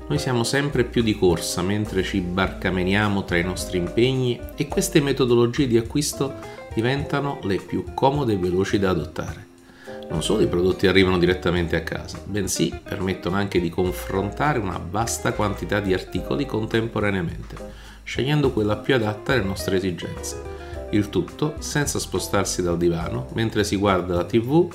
Noi 0.07 0.19
siamo 0.19 0.43
sempre 0.43 0.83
più 0.83 1.01
di 1.01 1.17
corsa 1.17 1.63
mentre 1.63 2.03
ci 2.03 2.19
barcameniamo 2.19 3.23
tra 3.23 3.37
i 3.37 3.43
nostri 3.43 3.77
impegni 3.77 4.39
e 4.55 4.67
queste 4.67 5.01
metodologie 5.01 5.65
di 5.65 5.77
acquisto 5.77 6.33
diventano 6.75 7.39
le 7.43 7.57
più 7.57 7.85
comode 7.95 8.33
e 8.33 8.37
veloci 8.37 8.77
da 8.77 8.91
adottare. 8.91 9.44
Non 10.09 10.21
solo 10.23 10.43
i 10.43 10.47
prodotti 10.47 10.87
arrivano 10.87 11.17
direttamente 11.17 11.75
a 11.75 11.81
casa, 11.81 12.19
bensì 12.23 12.73
permettono 12.81 13.35
anche 13.35 13.59
di 13.59 13.69
confrontare 13.69 14.59
una 14.59 14.79
vasta 14.89 15.33
quantità 15.33 15.79
di 15.79 15.93
articoli 15.93 16.45
contemporaneamente, 16.45 17.55
scegliendo 18.03 18.51
quella 18.51 18.77
più 18.77 18.93
adatta 18.95 19.33
alle 19.33 19.43
nostre 19.43 19.77
esigenze. 19.77 20.41
Il 20.91 21.09
tutto 21.09 21.55
senza 21.59 21.99
spostarsi 21.99 22.61
dal 22.61 22.77
divano 22.77 23.27
mentre 23.33 23.63
si 23.63 23.75
guarda 23.75 24.15
la 24.15 24.25
tv 24.25 24.73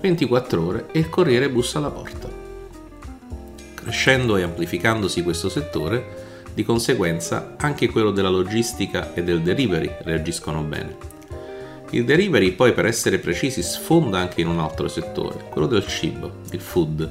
24 0.00 0.66
ore 0.66 0.86
e 0.90 0.98
il 0.98 1.08
corriere 1.08 1.50
bussa 1.50 1.78
alla 1.78 1.90
porta. 1.90 2.28
Crescendo 3.74 4.36
e 4.36 4.42
amplificandosi 4.42 5.22
questo 5.22 5.48
settore, 5.48 6.32
di 6.54 6.64
conseguenza 6.64 7.54
anche 7.58 7.88
quello 7.88 8.10
della 8.10 8.28
logistica 8.28 9.12
e 9.12 9.22
del 9.22 9.42
delivery 9.42 9.90
reagiscono 10.02 10.62
bene. 10.62 11.13
Il 11.94 12.04
delivery 12.04 12.50
poi 12.50 12.72
per 12.72 12.86
essere 12.86 13.20
precisi 13.20 13.62
sfonda 13.62 14.18
anche 14.18 14.40
in 14.40 14.48
un 14.48 14.58
altro 14.58 14.88
settore, 14.88 15.44
quello 15.48 15.68
del 15.68 15.86
cibo, 15.86 16.38
il 16.50 16.60
food. 16.60 17.08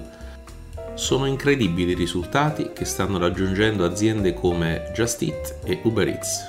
Sono 0.95 1.25
incredibili 1.25 1.93
i 1.93 1.95
risultati 1.95 2.71
che 2.73 2.83
stanno 2.83 3.17
raggiungendo 3.17 3.85
aziende 3.85 4.33
come 4.33 4.91
Just 4.93 5.21
Eat 5.21 5.59
e 5.63 5.79
Uber 5.83 6.09
Eats. 6.09 6.47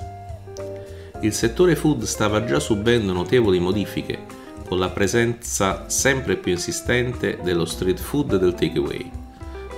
Il 1.21 1.33
settore 1.33 1.77
food 1.77 2.03
stava 2.03 2.45
già 2.45 2.59
subendo 2.59 3.13
notevoli 3.13 3.61
modifiche 3.61 4.19
con 4.67 4.81
la 4.81 4.91
presenza 4.91 5.89
sempre 5.89 6.35
più 6.35 6.51
insistente 6.51 7.39
dello 7.41 7.65
street 7.65 8.01
food 8.01 8.33
e 8.33 8.39
del 8.41 8.55
takeaway. 8.55 9.11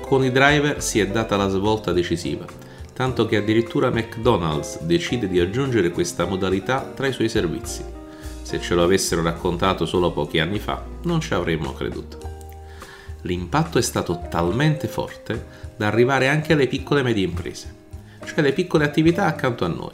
Con 0.00 0.24
i 0.24 0.32
driver 0.32 0.82
si 0.82 0.98
è 0.98 1.06
data 1.06 1.36
la 1.36 1.48
svolta 1.48 1.92
decisiva, 1.92 2.46
tanto 2.94 3.26
che 3.26 3.36
addirittura 3.36 3.90
McDonald's 3.90 4.80
decide 4.80 5.28
di 5.28 5.40
aggiungere 5.40 5.90
questa 5.90 6.24
modalità 6.24 6.90
tra 6.94 7.06
i 7.06 7.12
suoi 7.12 7.28
servizi 7.28 7.95
se 8.46 8.60
ce 8.60 8.76
lo 8.76 8.84
avessero 8.84 9.22
raccontato 9.22 9.86
solo 9.86 10.12
pochi 10.12 10.38
anni 10.38 10.60
fa, 10.60 10.80
non 11.02 11.20
ci 11.20 11.34
avremmo 11.34 11.72
creduto. 11.72 12.20
L'impatto 13.22 13.76
è 13.76 13.82
stato 13.82 14.22
talmente 14.30 14.86
forte 14.86 15.46
da 15.76 15.88
arrivare 15.88 16.28
anche 16.28 16.52
alle 16.52 16.68
piccole 16.68 17.00
e 17.00 17.02
medie 17.02 17.24
imprese, 17.24 17.74
cioè 18.24 18.42
le 18.42 18.52
piccole 18.52 18.84
attività 18.84 19.26
accanto 19.26 19.64
a 19.64 19.68
noi, 19.68 19.90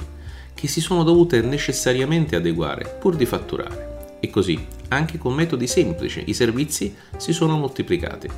che 0.52 0.68
si 0.68 0.82
sono 0.82 1.02
dovute 1.02 1.40
necessariamente 1.40 2.36
adeguare 2.36 2.98
pur 3.00 3.16
di 3.16 3.24
fatturare. 3.24 4.18
E 4.20 4.28
così, 4.28 4.62
anche 4.88 5.16
con 5.16 5.32
metodi 5.32 5.66
semplici, 5.66 6.24
i 6.26 6.34
servizi 6.34 6.94
si 7.16 7.32
sono 7.32 7.56
moltiplicati. 7.56 8.28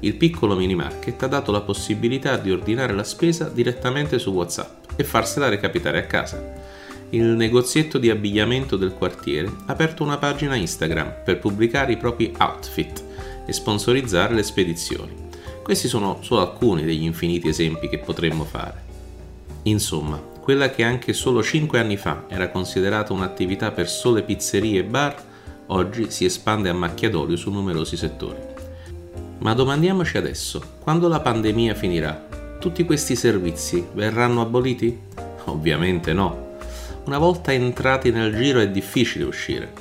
Il 0.00 0.16
piccolo 0.16 0.54
mini 0.54 0.74
market 0.74 1.22
ha 1.22 1.28
dato 1.28 1.50
la 1.50 1.62
possibilità 1.62 2.36
di 2.36 2.50
ordinare 2.50 2.92
la 2.92 3.04
spesa 3.04 3.48
direttamente 3.48 4.18
su 4.18 4.32
WhatsApp 4.32 4.90
e 4.96 5.02
farsela 5.04 5.48
recapitare 5.48 5.98
a 5.98 6.04
casa 6.04 6.71
il 7.12 7.24
negozietto 7.24 7.98
di 7.98 8.08
abbigliamento 8.08 8.76
del 8.76 8.94
quartiere 8.94 9.48
ha 9.66 9.72
aperto 9.72 10.02
una 10.02 10.16
pagina 10.16 10.54
Instagram 10.54 11.16
per 11.24 11.38
pubblicare 11.38 11.92
i 11.92 11.98
propri 11.98 12.32
outfit 12.38 13.04
e 13.44 13.52
sponsorizzare 13.52 14.34
le 14.34 14.42
spedizioni. 14.42 15.14
Questi 15.62 15.88
sono 15.88 16.18
solo 16.22 16.40
alcuni 16.40 16.84
degli 16.84 17.02
infiniti 17.02 17.48
esempi 17.48 17.88
che 17.90 17.98
potremmo 17.98 18.44
fare. 18.44 18.90
Insomma, 19.64 20.16
quella 20.16 20.70
che 20.70 20.84
anche 20.84 21.12
solo 21.12 21.42
5 21.42 21.78
anni 21.78 21.98
fa 21.98 22.24
era 22.28 22.48
considerata 22.48 23.12
un'attività 23.12 23.72
per 23.72 23.90
sole 23.90 24.22
pizzerie 24.22 24.80
e 24.80 24.84
bar, 24.84 25.14
oggi 25.66 26.10
si 26.10 26.24
espande 26.24 26.70
a 26.70 26.74
macchia 26.74 27.10
d'olio 27.10 27.36
su 27.36 27.50
numerosi 27.50 27.96
settori. 27.96 28.40
Ma 29.40 29.52
domandiamoci 29.52 30.16
adesso, 30.16 30.62
quando 30.80 31.08
la 31.08 31.20
pandemia 31.20 31.74
finirà, 31.74 32.56
tutti 32.58 32.84
questi 32.84 33.16
servizi 33.16 33.86
verranno 33.92 34.40
aboliti? 34.40 34.98
Ovviamente 35.44 36.12
no 36.12 36.50
una 37.04 37.18
volta 37.18 37.52
entrati 37.52 38.10
nel 38.10 38.34
giro 38.34 38.60
è 38.60 38.70
difficile 38.70 39.24
uscire, 39.24 39.72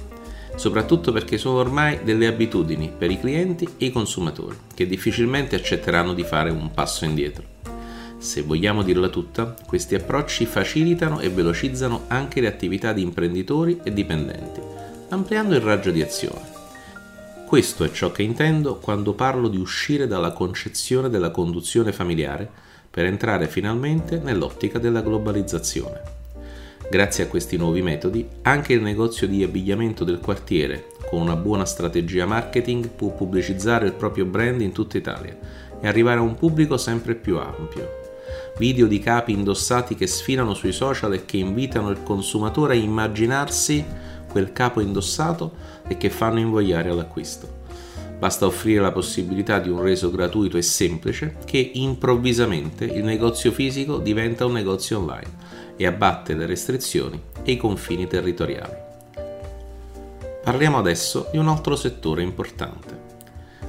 soprattutto 0.56 1.12
perché 1.12 1.38
sono 1.38 1.60
ormai 1.60 2.00
delle 2.04 2.26
abitudini 2.26 2.92
per 2.96 3.12
i 3.12 3.20
clienti 3.20 3.68
e 3.78 3.86
i 3.86 3.92
consumatori, 3.92 4.58
che 4.74 4.88
difficilmente 4.88 5.56
accetteranno 5.56 6.14
di 6.14 6.24
fare 6.24 6.50
un 6.50 6.72
passo 6.72 7.06
indietro. 7.06 7.44
Se 8.18 8.42
vogliamo 8.42 8.82
dirla 8.82 9.10
tutta, 9.10 9.56
questi 9.68 9.96
approcci 9.96 10.46
facilitano 10.46 11.20
e 11.20 11.30
velocizzano 11.30 12.06
anche 12.08 12.42
le 12.42 12.48
attività 12.48 12.92
di 12.94 13.02
imprenditori 13.02 13.80
e 13.84 13.94
dipendenti, 13.94 14.60
ampliando 15.10 15.56
il 15.56 15.62
raggio 15.62 15.92
di 15.92 16.02
azione. 16.02 16.50
Questo 17.48 17.84
è 17.84 17.92
ciò 17.92 18.12
che 18.12 18.24
intendo 18.24 18.78
quando 18.78 19.14
parlo 19.14 19.48
di 19.48 19.58
uscire 19.58 20.08
dalla 20.08 20.32
concezione 20.32 21.10
della 21.10 21.32
conduzione 21.32 21.92
familiare 21.92 22.50
per 22.90 23.06
entrare 23.06 23.48
finalmente 23.48 24.20
nell'ottica 24.20 24.80
della 24.80 25.02
globalizzazione. 25.02 26.21
Grazie 26.92 27.24
a 27.24 27.28
questi 27.28 27.56
nuovi 27.56 27.82
metodi, 27.82 28.28
anche 28.42 28.74
il 28.74 28.82
negozio 28.82 29.26
di 29.26 29.44
abbigliamento 29.44 30.04
del 30.04 30.20
quartiere, 30.20 30.88
con 31.10 31.22
una 31.22 31.38
buona 31.38 31.64
strategia 31.64 32.26
marketing, 32.26 32.90
può 32.90 33.12
pubblicizzare 33.12 33.86
il 33.86 33.94
proprio 33.94 34.26
brand 34.26 34.60
in 34.60 34.74
tutta 34.74 34.98
Italia 34.98 35.38
e 35.80 35.88
arrivare 35.88 36.20
a 36.20 36.24
un 36.24 36.36
pubblico 36.36 36.76
sempre 36.76 37.16
più 37.16 37.38
ampio. 37.38 37.88
Video 38.58 38.88
di 38.88 39.00
capi 39.00 39.32
indossati 39.32 39.96
che 39.96 40.06
sfilano 40.06 40.54
sui 40.54 40.74
social 40.74 41.14
e 41.14 41.24
che 41.24 41.38
invitano 41.38 41.92
il 41.92 42.04
consumatore 42.04 42.74
a 42.74 42.78
immaginarsi 42.78 43.86
quel 44.30 44.52
capo 44.52 44.82
indossato 44.82 45.54
e 45.88 45.96
che 45.96 46.10
fanno 46.10 46.40
invogliare 46.40 46.90
all'acquisto. 46.90 47.60
Basta 48.20 48.46
offrire 48.46 48.82
la 48.82 48.92
possibilità 48.92 49.60
di 49.60 49.70
un 49.70 49.82
reso 49.82 50.12
gratuito 50.12 50.58
e 50.58 50.62
semplice 50.62 51.38
che 51.46 51.72
improvvisamente 51.74 52.84
il 52.84 53.06
negozio 53.06 53.54
fisico 53.54 53.98
diventa 53.98 54.46
un 54.46 54.52
negozio 54.52 55.00
online 55.00 55.51
e 55.82 55.88
abbatte 55.88 56.36
le 56.36 56.46
restrizioni 56.46 57.20
e 57.42 57.54
i 57.54 57.58
confini 57.58 58.06
territoriali. 58.06 58.76
Parliamo 60.44 60.78
adesso 60.78 61.30
di 61.32 61.40
un 61.40 61.48
altro 61.48 61.76
settore 61.76 62.22
importante. 62.22 63.10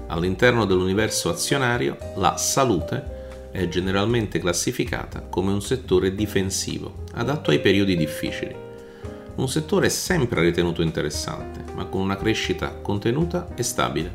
All'interno 0.08 0.66
dell'universo 0.66 1.30
azionario 1.30 1.96
la 2.16 2.36
salute 2.36 3.50
è 3.50 3.66
generalmente 3.68 4.38
classificata 4.40 5.22
come 5.22 5.52
un 5.52 5.62
settore 5.62 6.14
difensivo, 6.14 7.04
adatto 7.14 7.50
ai 7.50 7.60
periodi 7.60 7.96
difficili. 7.96 8.54
Un 9.36 9.48
settore 9.48 9.88
sempre 9.88 10.42
ritenuto 10.42 10.82
interessante, 10.82 11.64
ma 11.74 11.86
con 11.86 12.02
una 12.02 12.18
crescita 12.18 12.74
contenuta 12.74 13.48
e 13.54 13.62
stabile, 13.62 14.12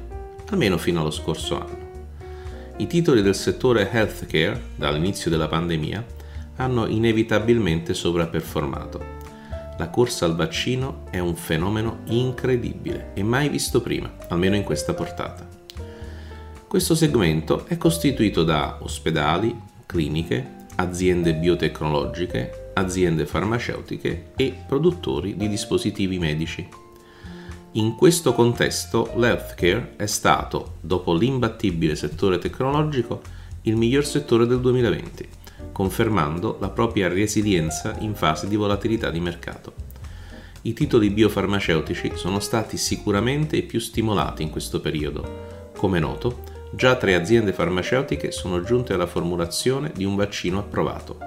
almeno 0.50 0.78
fino 0.78 1.02
allo 1.02 1.10
scorso 1.10 1.60
anno. 1.60 1.86
I 2.78 2.86
titoli 2.86 3.24
del 3.24 3.34
settore 3.34 3.90
healthcare 3.92 4.62
dall'inizio 4.76 5.32
della 5.32 5.48
pandemia 5.48 6.17
hanno 6.58 6.88
inevitabilmente 6.88 7.94
sovraperformato. 7.94 9.16
La 9.78 9.90
corsa 9.90 10.26
al 10.26 10.36
vaccino 10.36 11.04
è 11.10 11.20
un 11.20 11.36
fenomeno 11.36 12.00
incredibile 12.06 13.12
e 13.14 13.24
mai 13.24 13.48
visto 13.50 13.82
prima, 13.82 14.12
almeno 14.30 14.56
in 14.56 14.64
questa 14.64 14.94
portata. 14.94 15.48
Questo 16.68 16.96
segmento 16.96 17.66
è 17.68 17.78
costituito 17.78 18.44
da 18.44 18.80
ospedali, 18.82 19.56
cliniche, 19.86 20.56
aziende 20.76 21.36
biotecnologiche, 21.36 22.72
aziende 22.74 23.26
farmaceutiche 23.26 24.32
e 24.36 24.56
produttori 24.68 25.38
di 25.38 25.48
dispositivi 25.48 26.20
medici. 26.20 26.68
In 27.74 27.96
questo 27.96 28.34
contesto 28.34 29.12
l'healthcare 29.16 29.94
è 29.96 30.08
stato, 30.08 30.78
dopo 30.82 31.14
l'imbattibile 31.14 31.96
settore 31.96 32.40
tecnologico, 32.40 33.22
il 33.64 33.76
miglior 33.76 34.06
settore 34.06 34.48
del 34.48 34.60
2020 34.60 35.37
confermando 35.78 36.58
la 36.60 36.70
propria 36.70 37.08
resilienza 37.08 37.96
in 38.00 38.16
fase 38.16 38.48
di 38.48 38.56
volatilità 38.56 39.12
di 39.12 39.20
mercato. 39.20 39.74
I 40.64 40.74
titoli 40.74 41.12
biofarmaceutici 41.12 42.14
sono 42.16 42.40
stati 42.40 42.78
sicuramente 42.78 43.58
i 43.58 43.62
più 43.62 43.80
stimolati 43.80 44.42
in 44.42 44.50
questo 44.50 44.82
periodo. 44.82 45.70
Come 45.78 46.00
noto, 46.00 46.42
già 46.72 46.96
tre 46.96 47.14
aziende 47.14 47.54
farmaceutiche 47.54 48.32
sono 48.32 48.64
giunte 48.64 48.94
alla 48.94 49.06
formulazione 49.06 49.92
di 49.94 50.04
un 50.04 50.16
vaccino 50.16 50.58
approvato, 50.58 51.20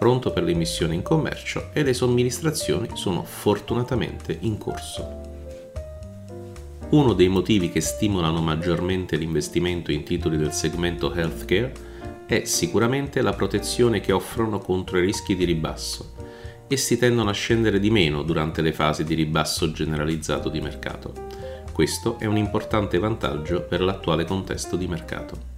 pronto 0.00 0.32
per 0.32 0.42
l'emissione 0.42 0.96
in 0.96 1.02
commercio 1.02 1.68
e 1.72 1.84
le 1.84 1.94
somministrazioni 1.94 2.88
sono 2.94 3.22
fortunatamente 3.22 4.36
in 4.40 4.58
corso. 4.58 5.20
Uno 6.90 7.12
dei 7.12 7.28
motivi 7.28 7.70
che 7.70 7.80
stimolano 7.80 8.40
maggiormente 8.40 9.14
l'investimento 9.14 9.92
in 9.92 10.02
titoli 10.02 10.36
del 10.36 10.52
segmento 10.52 11.14
healthcare 11.14 11.90
è 12.26 12.44
sicuramente 12.44 13.20
la 13.20 13.32
protezione 13.32 14.00
che 14.00 14.12
offrono 14.12 14.58
contro 14.58 14.98
i 14.98 15.04
rischi 15.04 15.34
di 15.34 15.44
ribasso. 15.44 16.14
Essi 16.68 16.96
tendono 16.96 17.30
a 17.30 17.34
scendere 17.34 17.78
di 17.78 17.90
meno 17.90 18.22
durante 18.22 18.62
le 18.62 18.72
fasi 18.72 19.04
di 19.04 19.14
ribasso 19.14 19.70
generalizzato 19.72 20.48
di 20.48 20.60
mercato. 20.60 21.12
Questo 21.72 22.18
è 22.18 22.26
un 22.26 22.36
importante 22.36 22.98
vantaggio 22.98 23.62
per 23.62 23.80
l'attuale 23.80 24.24
contesto 24.24 24.76
di 24.76 24.86
mercato. 24.86 25.50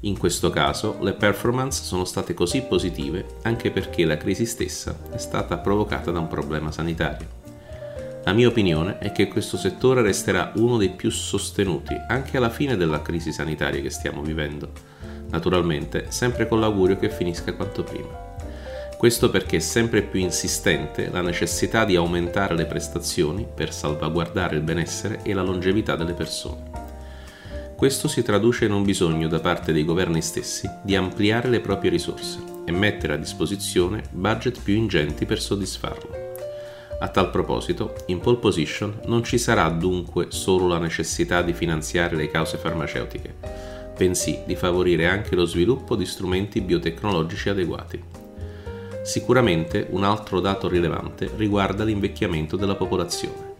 In 0.00 0.16
questo 0.16 0.48
caso 0.48 0.96
le 1.02 1.12
performance 1.12 1.82
sono 1.84 2.04
state 2.04 2.32
così 2.32 2.62
positive 2.62 3.36
anche 3.42 3.70
perché 3.70 4.06
la 4.06 4.16
crisi 4.16 4.46
stessa 4.46 4.98
è 5.12 5.18
stata 5.18 5.58
provocata 5.58 6.10
da 6.10 6.20
un 6.20 6.28
problema 6.28 6.72
sanitario. 6.72 7.38
La 8.24 8.32
mia 8.32 8.48
opinione 8.48 8.98
è 8.98 9.12
che 9.12 9.28
questo 9.28 9.56
settore 9.56 10.02
resterà 10.02 10.52
uno 10.56 10.76
dei 10.76 10.90
più 10.90 11.10
sostenuti 11.10 11.94
anche 12.08 12.36
alla 12.36 12.50
fine 12.50 12.76
della 12.76 13.02
crisi 13.02 13.32
sanitaria 13.32 13.80
che 13.80 13.90
stiamo 13.90 14.22
vivendo, 14.22 14.72
naturalmente 15.30 16.06
sempre 16.08 16.46
con 16.46 16.60
l'augurio 16.60 16.96
che 16.96 17.10
finisca 17.10 17.52
quanto 17.54 17.82
prima. 17.82 18.28
Questo 18.96 19.30
perché 19.30 19.56
è 19.56 19.60
sempre 19.60 20.02
più 20.02 20.20
insistente 20.20 21.08
la 21.10 21.22
necessità 21.22 21.86
di 21.86 21.96
aumentare 21.96 22.54
le 22.54 22.66
prestazioni 22.66 23.46
per 23.52 23.72
salvaguardare 23.72 24.56
il 24.56 24.62
benessere 24.62 25.20
e 25.22 25.32
la 25.32 25.42
longevità 25.42 25.96
delle 25.96 26.12
persone. 26.12 26.88
Questo 27.74 28.08
si 28.08 28.22
traduce 28.22 28.66
in 28.66 28.72
un 28.72 28.82
bisogno 28.84 29.26
da 29.26 29.40
parte 29.40 29.72
dei 29.72 29.86
governi 29.86 30.20
stessi 30.20 30.68
di 30.82 30.96
ampliare 30.96 31.48
le 31.48 31.60
proprie 31.60 31.90
risorse 31.90 32.38
e 32.66 32.72
mettere 32.72 33.14
a 33.14 33.16
disposizione 33.16 34.02
budget 34.10 34.60
più 34.62 34.74
ingenti 34.74 35.24
per 35.24 35.40
soddisfarlo. 35.40 36.28
A 37.00 37.08
tal 37.08 37.30
proposito, 37.30 37.94
in 38.08 38.20
pole 38.20 38.36
position 38.36 39.00
non 39.06 39.24
ci 39.24 39.38
sarà 39.38 39.66
dunque 39.70 40.26
solo 40.28 40.68
la 40.68 40.76
necessità 40.76 41.40
di 41.40 41.54
finanziare 41.54 42.14
le 42.14 42.30
cause 42.30 42.58
farmaceutiche, 42.58 43.34
bensì 44.00 44.40
di 44.46 44.56
favorire 44.56 45.06
anche 45.06 45.34
lo 45.34 45.44
sviluppo 45.44 45.94
di 45.94 46.06
strumenti 46.06 46.62
biotecnologici 46.62 47.50
adeguati. 47.50 48.02
Sicuramente 49.02 49.88
un 49.90 50.04
altro 50.04 50.40
dato 50.40 50.68
rilevante 50.68 51.30
riguarda 51.36 51.84
l'invecchiamento 51.84 52.56
della 52.56 52.76
popolazione 52.76 53.50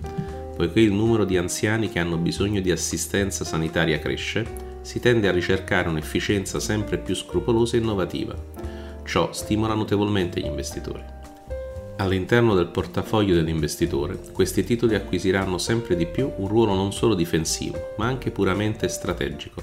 poiché 0.61 0.81
il 0.81 0.93
numero 0.93 1.25
di 1.25 1.39
anziani 1.39 1.89
che 1.89 2.01
hanno 2.01 2.19
bisogno 2.19 2.61
di 2.61 2.71
assistenza 2.71 3.47
sanitaria 3.47 3.99
cresce, 3.99 4.45
si 4.83 5.01
tende 5.01 5.27
a 5.27 5.33
ricercare 5.33 5.89
un'efficienza 5.89 6.61
sempre 6.61 6.99
più 6.99 7.15
scrupolosa 7.15 7.77
e 7.77 7.81
innovativa. 7.81 8.35
Ciò 9.03 9.33
stimola 9.33 9.73
notevolmente 9.73 10.39
gli 10.39 10.45
investitori. 10.45 11.03
All'interno 11.97 12.55
del 12.55 12.67
portafoglio 12.67 13.35
dell'investitore, 13.35 14.19
questi 14.33 14.63
titoli 14.63 14.95
acquisiranno 14.95 15.57
sempre 15.57 15.97
di 15.97 16.05
più 16.05 16.31
un 16.37 16.49
ruolo 16.49 16.75
non 16.75 16.93
solo 16.93 17.15
difensivo, 17.15 17.95
ma 17.97 18.05
anche 18.05 18.31
puramente 18.31 18.87
strategico, 18.89 19.63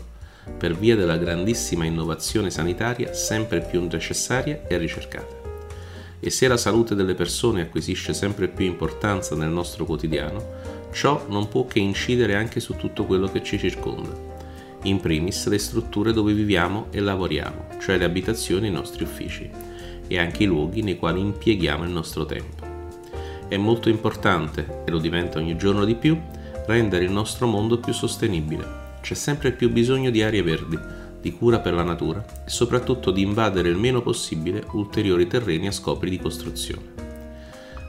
per 0.58 0.76
via 0.76 0.96
della 0.96 1.18
grandissima 1.18 1.86
innovazione 1.86 2.50
sanitaria 2.50 3.14
sempre 3.14 3.62
più 3.62 3.88
necessaria 3.88 4.62
e 4.68 4.78
ricercata. 4.78 5.36
E 6.20 6.30
se 6.30 6.48
la 6.48 6.58
salute 6.58 6.96
delle 6.96 7.14
persone 7.14 7.62
acquisisce 7.62 8.14
sempre 8.14 8.48
più 8.48 8.66
importanza 8.66 9.36
nel 9.36 9.50
nostro 9.50 9.86
quotidiano, 9.86 10.78
Ciò 10.92 11.26
non 11.30 11.48
può 11.48 11.68
che 11.68 11.80
incidere 11.80 12.36
anche 12.36 12.60
su 12.60 12.76
tutto 12.76 13.06
quello 13.06 13.28
che 13.28 13.44
ci 13.44 13.60
circonda, 13.60 14.10
in 14.84 15.00
primis 15.00 15.48
le 15.48 15.60
strutture 15.60 16.12
dove 16.12 16.34
viviamo 16.34 16.88
e 16.90 17.02
lavoriamo, 17.02 17.68
cioè 17.80 17.98
le 17.98 18.06
abitazioni 18.06 18.66
e 18.66 18.70
i 18.70 18.74
nostri 18.74 19.04
uffici, 19.04 19.48
e 20.08 20.18
anche 20.18 20.44
i 20.44 20.48
luoghi 20.48 20.82
nei 20.82 20.98
quali 20.98 21.20
impieghiamo 21.20 21.84
il 21.84 21.92
nostro 21.92 22.26
tempo. 22.26 22.66
È 23.48 23.58
molto 23.58 23.90
importante, 23.90 24.84
e 24.86 24.92
lo 24.92 24.98
diventa 24.98 25.38
ogni 25.38 25.56
giorno 25.56 25.86
di 25.86 25.94
più, 25.94 26.20
rendere 26.66 27.04
il 27.04 27.12
nostro 27.12 27.46
mondo 27.46 27.78
più 27.78 27.94
sostenibile. 27.94 28.87
C'è 29.08 29.14
sempre 29.14 29.54
più 29.54 29.70
bisogno 29.70 30.10
di 30.10 30.22
aree 30.22 30.44
verdi, 30.44 30.78
di 31.22 31.32
cura 31.32 31.62
per 31.62 31.74
la 31.74 31.84
natura 31.84 32.44
e 32.46 32.50
soprattutto 32.50 33.12
di 33.12 33.22
invadere 33.22 33.70
il 33.70 33.78
meno 33.78 34.02
possibile 34.02 34.66
ulteriori 34.74 35.28
terreni 35.28 35.68
a 35.68 35.72
scopri 35.72 36.10
di 36.10 36.20
costruzione. 36.20 36.92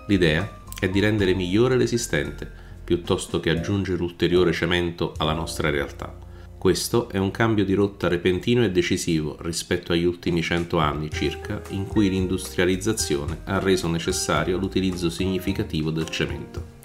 L'idea 0.07 0.49
è 0.79 0.89
di 0.89 1.01
rendere 1.01 1.35
migliore 1.35 1.77
l'esistente, 1.77 2.49
piuttosto 2.85 3.41
che 3.41 3.51
aggiungere 3.51 4.01
ulteriore 4.01 4.53
cemento 4.53 5.13
alla 5.17 5.33
nostra 5.33 5.71
realtà. 5.71 6.17
Questo 6.57 7.09
è 7.09 7.19
un 7.19 7.33
cambio 7.33 7.65
di 7.65 7.75
rotta 7.75 8.07
repentino 8.07 8.63
e 8.63 8.71
decisivo 8.71 9.39
rispetto 9.41 9.93
agli 9.93 10.05
ultimi 10.05 10.41
cento 10.41 10.79
anni 10.79 11.11
circa 11.11 11.61
in 11.71 11.89
cui 11.89 12.11
l'industrializzazione 12.11 13.41
ha 13.43 13.59
reso 13.59 13.89
necessario 13.89 14.57
l'utilizzo 14.57 15.11
significativo 15.11 15.91
del 15.91 16.09
cemento. 16.11 16.78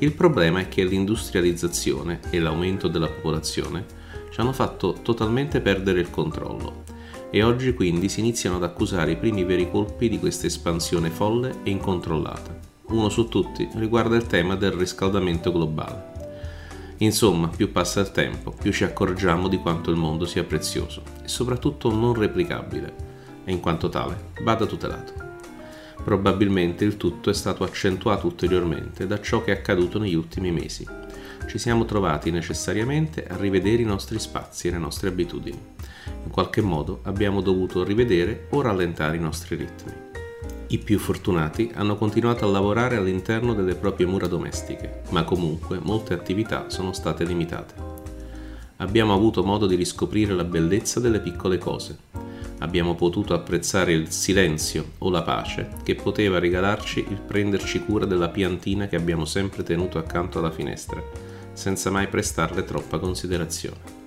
Il 0.00 0.12
problema 0.12 0.60
è 0.60 0.68
che 0.68 0.84
l'industrializzazione 0.84 2.20
e 2.30 2.38
l'aumento 2.38 2.88
della 2.88 3.08
popolazione 3.08 3.86
ci 4.30 4.40
hanno 4.40 4.52
fatto 4.52 4.98
totalmente 5.02 5.60
perdere 5.60 6.00
il 6.00 6.10
controllo 6.10 6.84
e 7.30 7.42
oggi 7.42 7.72
quindi 7.72 8.08
si 8.08 8.20
iniziano 8.20 8.56
ad 8.56 8.64
accusare 8.64 9.12
i 9.12 9.16
primi 9.16 9.44
veri 9.44 9.70
colpi 9.70 10.08
di 10.08 10.18
questa 10.18 10.46
espansione 10.46 11.08
folle 11.08 11.60
e 11.62 11.70
incontrollata 11.70 12.68
uno 12.90 13.08
su 13.08 13.28
tutti, 13.28 13.68
riguarda 13.74 14.16
il 14.16 14.26
tema 14.26 14.56
del 14.56 14.72
riscaldamento 14.72 15.52
globale. 15.52 16.18
Insomma, 16.98 17.48
più 17.48 17.72
passa 17.72 18.00
il 18.00 18.10
tempo, 18.10 18.50
più 18.50 18.72
ci 18.72 18.84
accorgiamo 18.84 19.48
di 19.48 19.58
quanto 19.58 19.90
il 19.90 19.96
mondo 19.96 20.26
sia 20.26 20.44
prezioso 20.44 21.02
e 21.22 21.28
soprattutto 21.28 21.92
non 21.92 22.14
replicabile 22.14 22.94
e 23.44 23.52
in 23.52 23.60
quanto 23.60 23.88
tale 23.88 24.32
vada 24.42 24.66
tutelato. 24.66 25.29
Probabilmente 26.02 26.84
il 26.84 26.96
tutto 26.96 27.30
è 27.30 27.34
stato 27.34 27.62
accentuato 27.62 28.26
ulteriormente 28.26 29.06
da 29.06 29.20
ciò 29.20 29.44
che 29.44 29.52
è 29.52 29.56
accaduto 29.56 29.98
negli 29.98 30.14
ultimi 30.14 30.50
mesi. 30.50 30.86
Ci 31.46 31.58
siamo 31.58 31.84
trovati 31.84 32.30
necessariamente 32.30 33.26
a 33.26 33.36
rivedere 33.36 33.82
i 33.82 33.86
nostri 33.86 34.18
spazi 34.18 34.68
e 34.68 34.70
le 34.70 34.78
nostre 34.78 35.08
abitudini. 35.08 35.58
In 36.24 36.30
qualche 36.30 36.60
modo 36.60 37.00
abbiamo 37.02 37.40
dovuto 37.40 37.84
rivedere 37.84 38.46
o 38.50 38.60
rallentare 38.60 39.16
i 39.16 39.20
nostri 39.20 39.56
ritmi. 39.56 39.92
I 40.68 40.78
più 40.78 40.98
fortunati 41.00 41.72
hanno 41.74 41.96
continuato 41.96 42.44
a 42.44 42.48
lavorare 42.48 42.96
all'interno 42.96 43.54
delle 43.54 43.74
proprie 43.74 44.06
mura 44.06 44.28
domestiche, 44.28 45.02
ma 45.10 45.24
comunque 45.24 45.80
molte 45.82 46.14
attività 46.14 46.70
sono 46.70 46.92
state 46.92 47.24
limitate. 47.24 47.74
Abbiamo 48.76 49.12
avuto 49.12 49.42
modo 49.42 49.66
di 49.66 49.74
riscoprire 49.74 50.32
la 50.32 50.44
bellezza 50.44 51.00
delle 51.00 51.20
piccole 51.20 51.58
cose. 51.58 51.98
Abbiamo 52.60 52.94
potuto 52.94 53.34
apprezzare 53.34 53.92
il 53.92 54.10
silenzio 54.10 54.92
o 54.98 55.10
la 55.10 55.22
pace 55.22 55.70
che 55.82 55.94
poteva 55.94 56.38
regalarci 56.38 57.04
il 57.08 57.20
prenderci 57.20 57.80
cura 57.80 58.06
della 58.06 58.28
piantina 58.28 58.86
che 58.86 58.96
abbiamo 58.96 59.24
sempre 59.24 59.62
tenuto 59.62 59.98
accanto 59.98 60.38
alla 60.38 60.50
finestra, 60.50 61.02
senza 61.52 61.90
mai 61.90 62.08
prestarle 62.08 62.64
troppa 62.64 62.98
considerazione. 62.98 63.98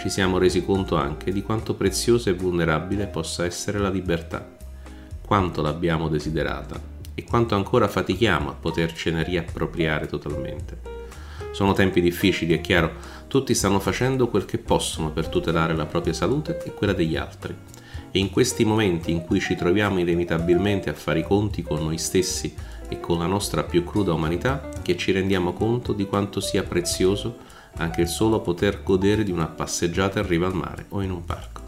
Ci 0.00 0.08
siamo 0.08 0.38
resi 0.38 0.64
conto 0.64 0.96
anche 0.96 1.30
di 1.30 1.42
quanto 1.42 1.74
preziosa 1.74 2.30
e 2.30 2.34
vulnerabile 2.34 3.06
possa 3.06 3.44
essere 3.44 3.78
la 3.78 3.90
libertà 3.90 4.54
quanto 5.24 5.62
l'abbiamo 5.62 6.08
desiderata 6.08 6.80
e 7.14 7.24
quanto 7.24 7.54
ancora 7.54 7.88
fatichiamo 7.88 8.50
a 8.50 8.54
potercene 8.54 9.22
riappropriare 9.22 10.06
totalmente. 10.06 10.92
Sono 11.52 11.72
tempi 11.72 12.00
difficili, 12.00 12.54
è 12.54 12.60
chiaro, 12.60 12.92
tutti 13.34 13.52
stanno 13.52 13.80
facendo 13.80 14.28
quel 14.28 14.44
che 14.44 14.58
possono 14.58 15.10
per 15.10 15.26
tutelare 15.26 15.74
la 15.74 15.86
propria 15.86 16.12
salute 16.12 16.62
e 16.64 16.72
quella 16.72 16.92
degli 16.92 17.16
altri. 17.16 17.52
E 18.12 18.18
in 18.20 18.30
questi 18.30 18.64
momenti 18.64 19.10
in 19.10 19.24
cui 19.24 19.40
ci 19.40 19.56
troviamo 19.56 19.98
inevitabilmente 19.98 20.88
a 20.88 20.94
fare 20.94 21.18
i 21.18 21.24
conti 21.24 21.64
con 21.64 21.82
noi 21.82 21.98
stessi 21.98 22.54
e 22.88 23.00
con 23.00 23.18
la 23.18 23.26
nostra 23.26 23.64
più 23.64 23.82
cruda 23.82 24.12
umanità, 24.12 24.68
che 24.82 24.96
ci 24.96 25.10
rendiamo 25.10 25.52
conto 25.52 25.92
di 25.92 26.06
quanto 26.06 26.38
sia 26.38 26.62
prezioso 26.62 27.38
anche 27.78 28.02
il 28.02 28.06
solo 28.06 28.38
poter 28.38 28.84
godere 28.84 29.24
di 29.24 29.32
una 29.32 29.48
passeggiata 29.48 30.20
in 30.20 30.28
riva 30.28 30.46
al 30.46 30.54
mare 30.54 30.86
o 30.90 31.02
in 31.02 31.10
un 31.10 31.24
parco. 31.24 31.60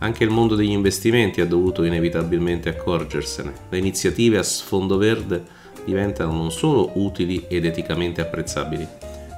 Anche 0.00 0.22
il 0.22 0.30
mondo 0.30 0.54
degli 0.54 0.68
investimenti 0.68 1.40
ha 1.40 1.46
dovuto 1.46 1.82
inevitabilmente 1.82 2.68
accorgersene. 2.68 3.54
Le 3.70 3.78
iniziative 3.78 4.36
a 4.36 4.42
sfondo 4.42 4.98
verde 4.98 5.42
diventano 5.86 6.32
non 6.32 6.52
solo 6.52 6.90
utili 6.96 7.46
ed 7.48 7.64
eticamente 7.64 8.20
apprezzabili, 8.20 8.86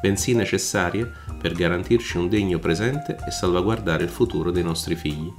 bensì 0.01 0.35
necessarie 0.35 1.11
per 1.41 1.53
garantirci 1.53 2.17
un 2.17 2.29
degno 2.29 2.59
presente 2.59 3.17
e 3.27 3.31
salvaguardare 3.31 4.05
il 4.05 4.11
futuro 4.11 4.51
dei 4.51 4.63
nostri 4.63 4.95
figli. 4.95 5.33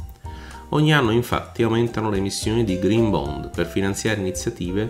Ogni 0.70 0.94
anno 0.94 1.12
infatti 1.12 1.64
aumentano 1.64 2.10
le 2.10 2.18
emissioni 2.18 2.64
di 2.64 2.80
green 2.80 3.10
bond 3.10 3.50
per 3.50 3.68
finanziare 3.68 4.20
iniziative 4.20 4.90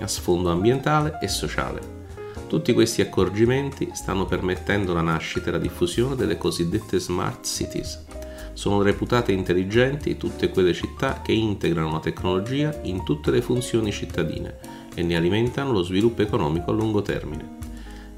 a 0.00 0.06
sfondo 0.06 0.50
ambientale 0.50 1.18
e 1.20 1.28
sociale. 1.28 1.98
Tutti 2.46 2.72
questi 2.72 3.00
accorgimenti 3.00 3.90
stanno 3.92 4.24
permettendo 4.24 4.92
la 4.92 5.02
nascita 5.02 5.48
e 5.48 5.52
la 5.52 5.58
diffusione 5.58 6.16
delle 6.16 6.38
cosiddette 6.38 6.98
smart 6.98 7.46
cities, 7.46 8.04
sono 8.60 8.82
reputate 8.82 9.32
intelligenti 9.32 10.16
tutte 10.16 10.50
quelle 10.50 10.74
città 10.74 11.22
che 11.22 11.32
integrano 11.32 11.92
la 11.92 12.00
tecnologia 12.00 12.78
in 12.82 13.04
tutte 13.04 13.30
le 13.30 13.40
funzioni 13.40 13.90
cittadine 13.90 14.58
e 14.94 15.02
ne 15.02 15.16
alimentano 15.16 15.72
lo 15.72 15.82
sviluppo 15.82 16.22
economico 16.22 16.70
a 16.70 16.74
lungo 16.74 17.00
termine. 17.00 17.59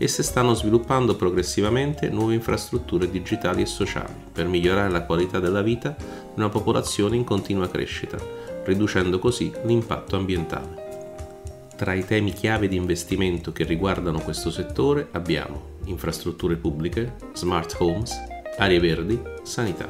Esse 0.02 0.24
stanno 0.24 0.52
sviluppando 0.54 1.14
progressivamente 1.14 2.08
nuove 2.08 2.34
infrastrutture 2.34 3.08
digitali 3.08 3.62
e 3.62 3.66
sociali 3.66 4.12
per 4.32 4.48
migliorare 4.48 4.90
la 4.90 5.04
qualità 5.04 5.38
della 5.38 5.62
vita 5.62 5.94
di 5.96 6.40
una 6.40 6.48
popolazione 6.48 7.14
in 7.14 7.22
continua 7.22 7.68
crescita, 7.68 8.16
riducendo 8.64 9.20
così 9.20 9.52
l'impatto 9.62 10.16
ambientale. 10.16 11.68
Tra 11.76 11.94
i 11.94 12.04
temi 12.04 12.32
chiave 12.32 12.66
di 12.66 12.74
investimento 12.74 13.52
che 13.52 13.62
riguardano 13.62 14.18
questo 14.18 14.50
settore 14.50 15.06
abbiamo 15.12 15.78
infrastrutture 15.84 16.56
pubbliche, 16.56 17.14
smart 17.34 17.76
homes, 17.78 18.12
aree 18.58 18.80
verdi, 18.80 19.22
sanità. 19.44 19.88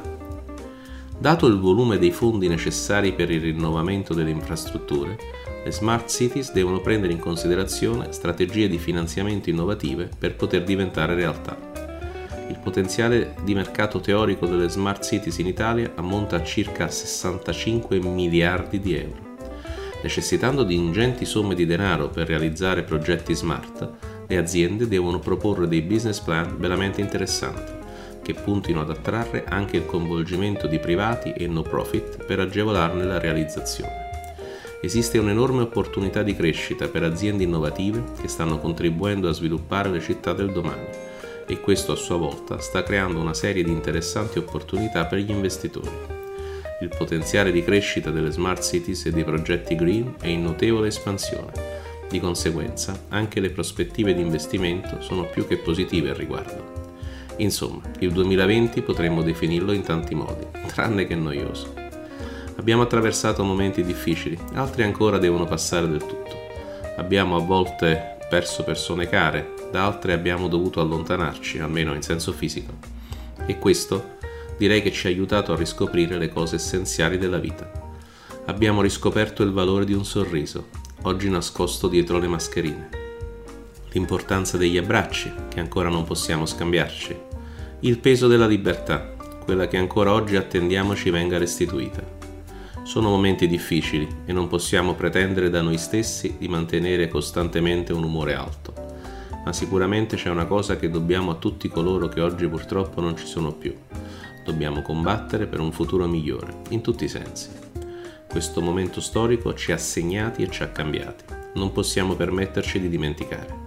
Dato 1.17 1.47
il 1.47 1.57
volume 1.57 1.97
dei 1.97 2.11
fondi 2.11 2.47
necessari 2.47 3.13
per 3.13 3.31
il 3.31 3.41
rinnovamento 3.41 4.13
delle 4.13 4.29
infrastrutture, 4.29 5.17
le 5.63 5.71
smart 5.71 6.09
cities 6.09 6.51
devono 6.51 6.81
prendere 6.81 7.13
in 7.13 7.19
considerazione 7.19 8.11
strategie 8.11 8.67
di 8.67 8.77
finanziamento 8.77 9.49
innovative 9.49 10.09
per 10.17 10.35
poter 10.35 10.63
diventare 10.63 11.15
realtà. 11.15 11.57
Il 12.49 12.59
potenziale 12.59 13.35
di 13.43 13.53
mercato 13.53 14.01
teorico 14.01 14.45
delle 14.45 14.67
smart 14.67 15.05
cities 15.05 15.37
in 15.37 15.47
Italia 15.47 15.93
ammonta 15.95 16.35
a 16.35 16.43
circa 16.43 16.89
65 16.89 17.99
miliardi 17.99 18.81
di 18.81 18.95
euro. 18.95 19.31
Necessitando 20.01 20.63
di 20.63 20.75
ingenti 20.75 21.23
somme 21.23 21.55
di 21.55 21.65
denaro 21.65 22.09
per 22.09 22.27
realizzare 22.27 22.83
progetti 22.83 23.33
smart, 23.33 23.89
le 24.27 24.37
aziende 24.37 24.89
devono 24.89 25.19
proporre 25.19 25.69
dei 25.69 25.81
business 25.81 26.19
plan 26.19 26.57
veramente 26.57 26.99
interessanti, 26.99 27.71
che 28.21 28.33
puntino 28.33 28.81
ad 28.81 28.89
attrarre 28.89 29.45
anche 29.47 29.77
il 29.77 29.85
coinvolgimento 29.85 30.67
di 30.67 30.79
privati 30.79 31.31
e 31.31 31.47
no 31.47 31.61
profit 31.61 32.25
per 32.25 32.41
agevolarne 32.41 33.05
la 33.05 33.17
realizzazione. 33.17 34.12
Esiste 34.83 35.17
un'enorme 35.17 35.61
opportunità 35.61 36.23
di 36.23 36.35
crescita 36.35 36.89
per 36.89 37.03
aziende 37.03 37.43
innovative 37.43 38.03
che 38.19 38.27
stanno 38.27 38.59
contribuendo 38.59 39.29
a 39.29 39.31
sviluppare 39.31 39.89
le 39.89 40.01
città 40.01 40.33
del 40.33 40.51
domani 40.51 40.85
e 41.47 41.61
questo 41.61 41.93
a 41.93 41.95
sua 41.95 42.17
volta 42.17 42.59
sta 42.59 42.83
creando 42.83 43.21
una 43.21 43.33
serie 43.33 43.63
di 43.63 43.71
interessanti 43.71 44.39
opportunità 44.39 45.05
per 45.05 45.19
gli 45.19 45.29
investitori. 45.29 45.89
Il 46.81 46.89
potenziale 46.97 47.53
di 47.53 47.63
crescita 47.63 48.11
delle 48.11 48.29
smart 48.31 48.61
cities 48.61 49.05
e 49.05 49.11
dei 49.11 49.23
progetti 49.23 49.73
green 49.75 50.15
è 50.19 50.27
in 50.27 50.43
notevole 50.43 50.87
espansione. 50.89 51.53
Di 52.09 52.19
conseguenza, 52.19 53.05
anche 53.07 53.39
le 53.39 53.51
prospettive 53.51 54.13
di 54.13 54.19
investimento 54.19 54.99
sono 54.99 55.23
più 55.23 55.47
che 55.47 55.59
positive 55.59 56.09
al 56.09 56.17
riguardo. 56.17 56.91
Insomma, 57.37 57.83
il 57.99 58.11
2020 58.11 58.81
potremmo 58.81 59.23
definirlo 59.23 59.71
in 59.71 59.81
tanti 59.83 60.13
modi, 60.13 60.45
tranne 60.67 61.07
che 61.07 61.15
noioso. 61.15 61.82
Abbiamo 62.55 62.83
attraversato 62.83 63.43
momenti 63.43 63.83
difficili, 63.83 64.37
altri 64.53 64.83
ancora 64.83 65.17
devono 65.17 65.45
passare 65.45 65.87
del 65.87 66.05
tutto. 66.05 66.37
Abbiamo 66.97 67.35
a 67.35 67.39
volte 67.39 68.17
perso 68.29 68.63
persone 68.63 69.09
care, 69.09 69.53
da 69.71 69.85
altre 69.85 70.13
abbiamo 70.13 70.47
dovuto 70.47 70.79
allontanarci, 70.79 71.59
almeno 71.59 71.93
in 71.93 72.01
senso 72.01 72.31
fisico. 72.31 72.73
E 73.45 73.59
questo 73.59 74.17
direi 74.57 74.81
che 74.81 74.91
ci 74.91 75.07
ha 75.07 75.09
aiutato 75.09 75.51
a 75.51 75.55
riscoprire 75.55 76.17
le 76.17 76.29
cose 76.29 76.55
essenziali 76.55 77.17
della 77.17 77.39
vita. 77.39 77.69
Abbiamo 78.45 78.81
riscoperto 78.81 79.43
il 79.43 79.51
valore 79.51 79.85
di 79.85 79.93
un 79.93 80.05
sorriso, 80.05 80.67
oggi 81.03 81.29
nascosto 81.29 81.87
dietro 81.87 82.19
le 82.19 82.27
mascherine. 82.27 82.89
L'importanza 83.91 84.57
degli 84.57 84.77
abbracci, 84.77 85.31
che 85.49 85.59
ancora 85.59 85.89
non 85.89 86.03
possiamo 86.03 86.45
scambiarci. 86.45 87.15
Il 87.81 87.99
peso 87.99 88.27
della 88.27 88.47
libertà, 88.47 89.13
quella 89.43 89.67
che 89.67 89.77
ancora 89.77 90.13
oggi 90.13 90.35
attendiamo 90.35 90.95
ci 90.95 91.09
venga 91.09 91.37
restituita. 91.37 92.22
Sono 92.83 93.09
momenti 93.09 93.47
difficili 93.47 94.07
e 94.25 94.33
non 94.33 94.47
possiamo 94.47 94.93
pretendere 94.93 95.49
da 95.49 95.61
noi 95.61 95.77
stessi 95.77 96.35
di 96.37 96.47
mantenere 96.47 97.07
costantemente 97.07 97.93
un 97.93 98.03
umore 98.03 98.33
alto 98.35 98.83
ma 99.43 99.51
sicuramente 99.51 100.15
c'è 100.15 100.29
una 100.29 100.45
cosa 100.45 100.77
che 100.77 100.89
dobbiamo 100.89 101.31
a 101.31 101.35
tutti 101.35 101.67
coloro 101.67 102.07
che 102.07 102.21
oggi 102.21 102.47
purtroppo 102.47 103.01
non 103.01 103.17
ci 103.17 103.25
sono 103.25 103.51
più. 103.51 103.75
Dobbiamo 104.43 104.81
combattere 104.81 105.47
per 105.47 105.59
un 105.59 105.71
futuro 105.71 106.07
migliore, 106.07 106.61
in 106.69 106.81
tutti 106.81 107.05
i 107.05 107.09
sensi. 107.09 107.49
Questo 108.29 108.61
momento 108.61 109.01
storico 109.01 109.53
ci 109.53 109.71
ha 109.71 109.77
segnati 109.77 110.43
e 110.43 110.49
ci 110.49 110.63
ha 110.63 110.69
cambiati. 110.69 111.25
Non 111.55 111.71
possiamo 111.71 112.15
permetterci 112.15 112.79
di 112.79 112.89
dimenticare. 112.89 113.61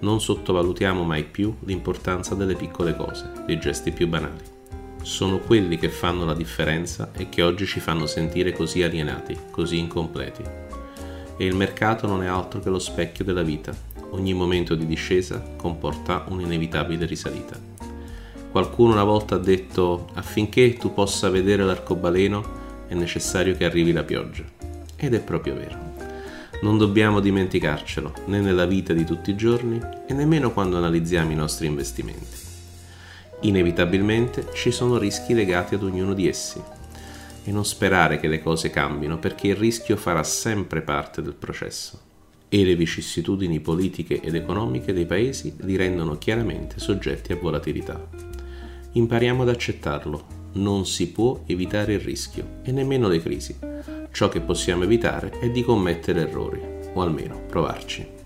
Non 0.00 0.20
sottovalutiamo 0.20 1.04
mai 1.04 1.24
più 1.24 1.54
l'importanza 1.60 2.34
delle 2.34 2.56
piccole 2.56 2.96
cose, 2.96 3.30
dei 3.46 3.58
gesti 3.58 3.92
più 3.92 4.08
banali. 4.08 4.51
Sono 5.02 5.38
quelli 5.38 5.78
che 5.78 5.88
fanno 5.88 6.24
la 6.24 6.34
differenza 6.34 7.10
e 7.12 7.28
che 7.28 7.42
oggi 7.42 7.66
ci 7.66 7.80
fanno 7.80 8.06
sentire 8.06 8.52
così 8.52 8.82
alienati, 8.82 9.36
così 9.50 9.78
incompleti. 9.78 10.42
E 11.36 11.44
il 11.44 11.54
mercato 11.54 12.06
non 12.06 12.22
è 12.22 12.26
altro 12.26 12.60
che 12.60 12.70
lo 12.70 12.78
specchio 12.78 13.24
della 13.24 13.42
vita 13.42 13.90
ogni 14.12 14.32
momento 14.32 14.74
di 14.74 14.86
discesa 14.86 15.42
comporta 15.56 16.24
un'inevitabile 16.28 17.06
risalita. 17.06 17.58
Qualcuno 18.50 18.92
una 18.92 19.04
volta 19.04 19.36
ha 19.36 19.38
detto 19.38 20.08
affinché 20.14 20.74
tu 20.74 20.92
possa 20.92 21.30
vedere 21.30 21.64
l'arcobaleno 21.64 22.60
è 22.86 22.94
necessario 22.94 23.56
che 23.56 23.64
arrivi 23.64 23.92
la 23.92 24.04
pioggia. 24.04 24.44
Ed 24.96 25.14
è 25.14 25.20
proprio 25.20 25.54
vero. 25.54 25.90
Non 26.60 26.78
dobbiamo 26.78 27.20
dimenticarcelo 27.20 28.12
né 28.26 28.40
nella 28.40 28.66
vita 28.66 28.92
di 28.92 29.04
tutti 29.04 29.30
i 29.30 29.36
giorni 29.36 29.80
e 30.06 30.12
nemmeno 30.12 30.52
quando 30.52 30.76
analizziamo 30.76 31.32
i 31.32 31.34
nostri 31.34 31.66
investimenti. 31.66 32.41
Inevitabilmente 33.42 34.46
ci 34.54 34.70
sono 34.70 34.98
rischi 34.98 35.34
legati 35.34 35.74
ad 35.74 35.82
ognuno 35.82 36.14
di 36.14 36.28
essi 36.28 36.62
e 37.44 37.50
non 37.50 37.64
sperare 37.64 38.20
che 38.20 38.28
le 38.28 38.40
cose 38.40 38.70
cambino 38.70 39.18
perché 39.18 39.48
il 39.48 39.56
rischio 39.56 39.96
farà 39.96 40.22
sempre 40.22 40.80
parte 40.80 41.22
del 41.22 41.34
processo 41.34 42.10
e 42.48 42.64
le 42.64 42.76
vicissitudini 42.76 43.58
politiche 43.58 44.20
ed 44.20 44.36
economiche 44.36 44.92
dei 44.92 45.06
paesi 45.06 45.56
li 45.60 45.74
rendono 45.74 46.18
chiaramente 46.18 46.78
soggetti 46.78 47.32
a 47.32 47.36
volatilità. 47.36 48.08
Impariamo 48.92 49.42
ad 49.42 49.48
accettarlo, 49.48 50.24
non 50.52 50.86
si 50.86 51.10
può 51.10 51.42
evitare 51.46 51.94
il 51.94 52.00
rischio 52.00 52.60
e 52.62 52.70
nemmeno 52.70 53.08
le 53.08 53.20
crisi. 53.20 53.56
Ciò 54.12 54.28
che 54.28 54.40
possiamo 54.40 54.84
evitare 54.84 55.38
è 55.40 55.50
di 55.50 55.64
commettere 55.64 56.20
errori, 56.20 56.60
o 56.92 57.00
almeno 57.00 57.40
provarci. 57.48 58.20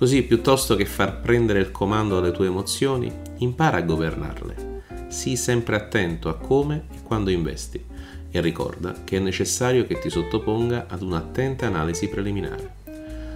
Così, 0.00 0.22
piuttosto 0.22 0.76
che 0.76 0.86
far 0.86 1.20
prendere 1.20 1.60
il 1.60 1.70
comando 1.70 2.16
alle 2.16 2.32
tue 2.32 2.46
emozioni, 2.46 3.12
impara 3.40 3.76
a 3.76 3.82
governarle. 3.82 4.82
Sii 5.08 5.36
sempre 5.36 5.76
attento 5.76 6.30
a 6.30 6.38
come 6.38 6.84
e 6.90 7.02
quando 7.02 7.28
investi 7.28 7.84
e 8.30 8.40
ricorda 8.40 9.04
che 9.04 9.18
è 9.18 9.20
necessario 9.20 9.84
che 9.84 9.98
ti 9.98 10.08
sottoponga 10.08 10.86
ad 10.88 11.02
un'attenta 11.02 11.66
analisi 11.66 12.08
preliminare. 12.08 12.76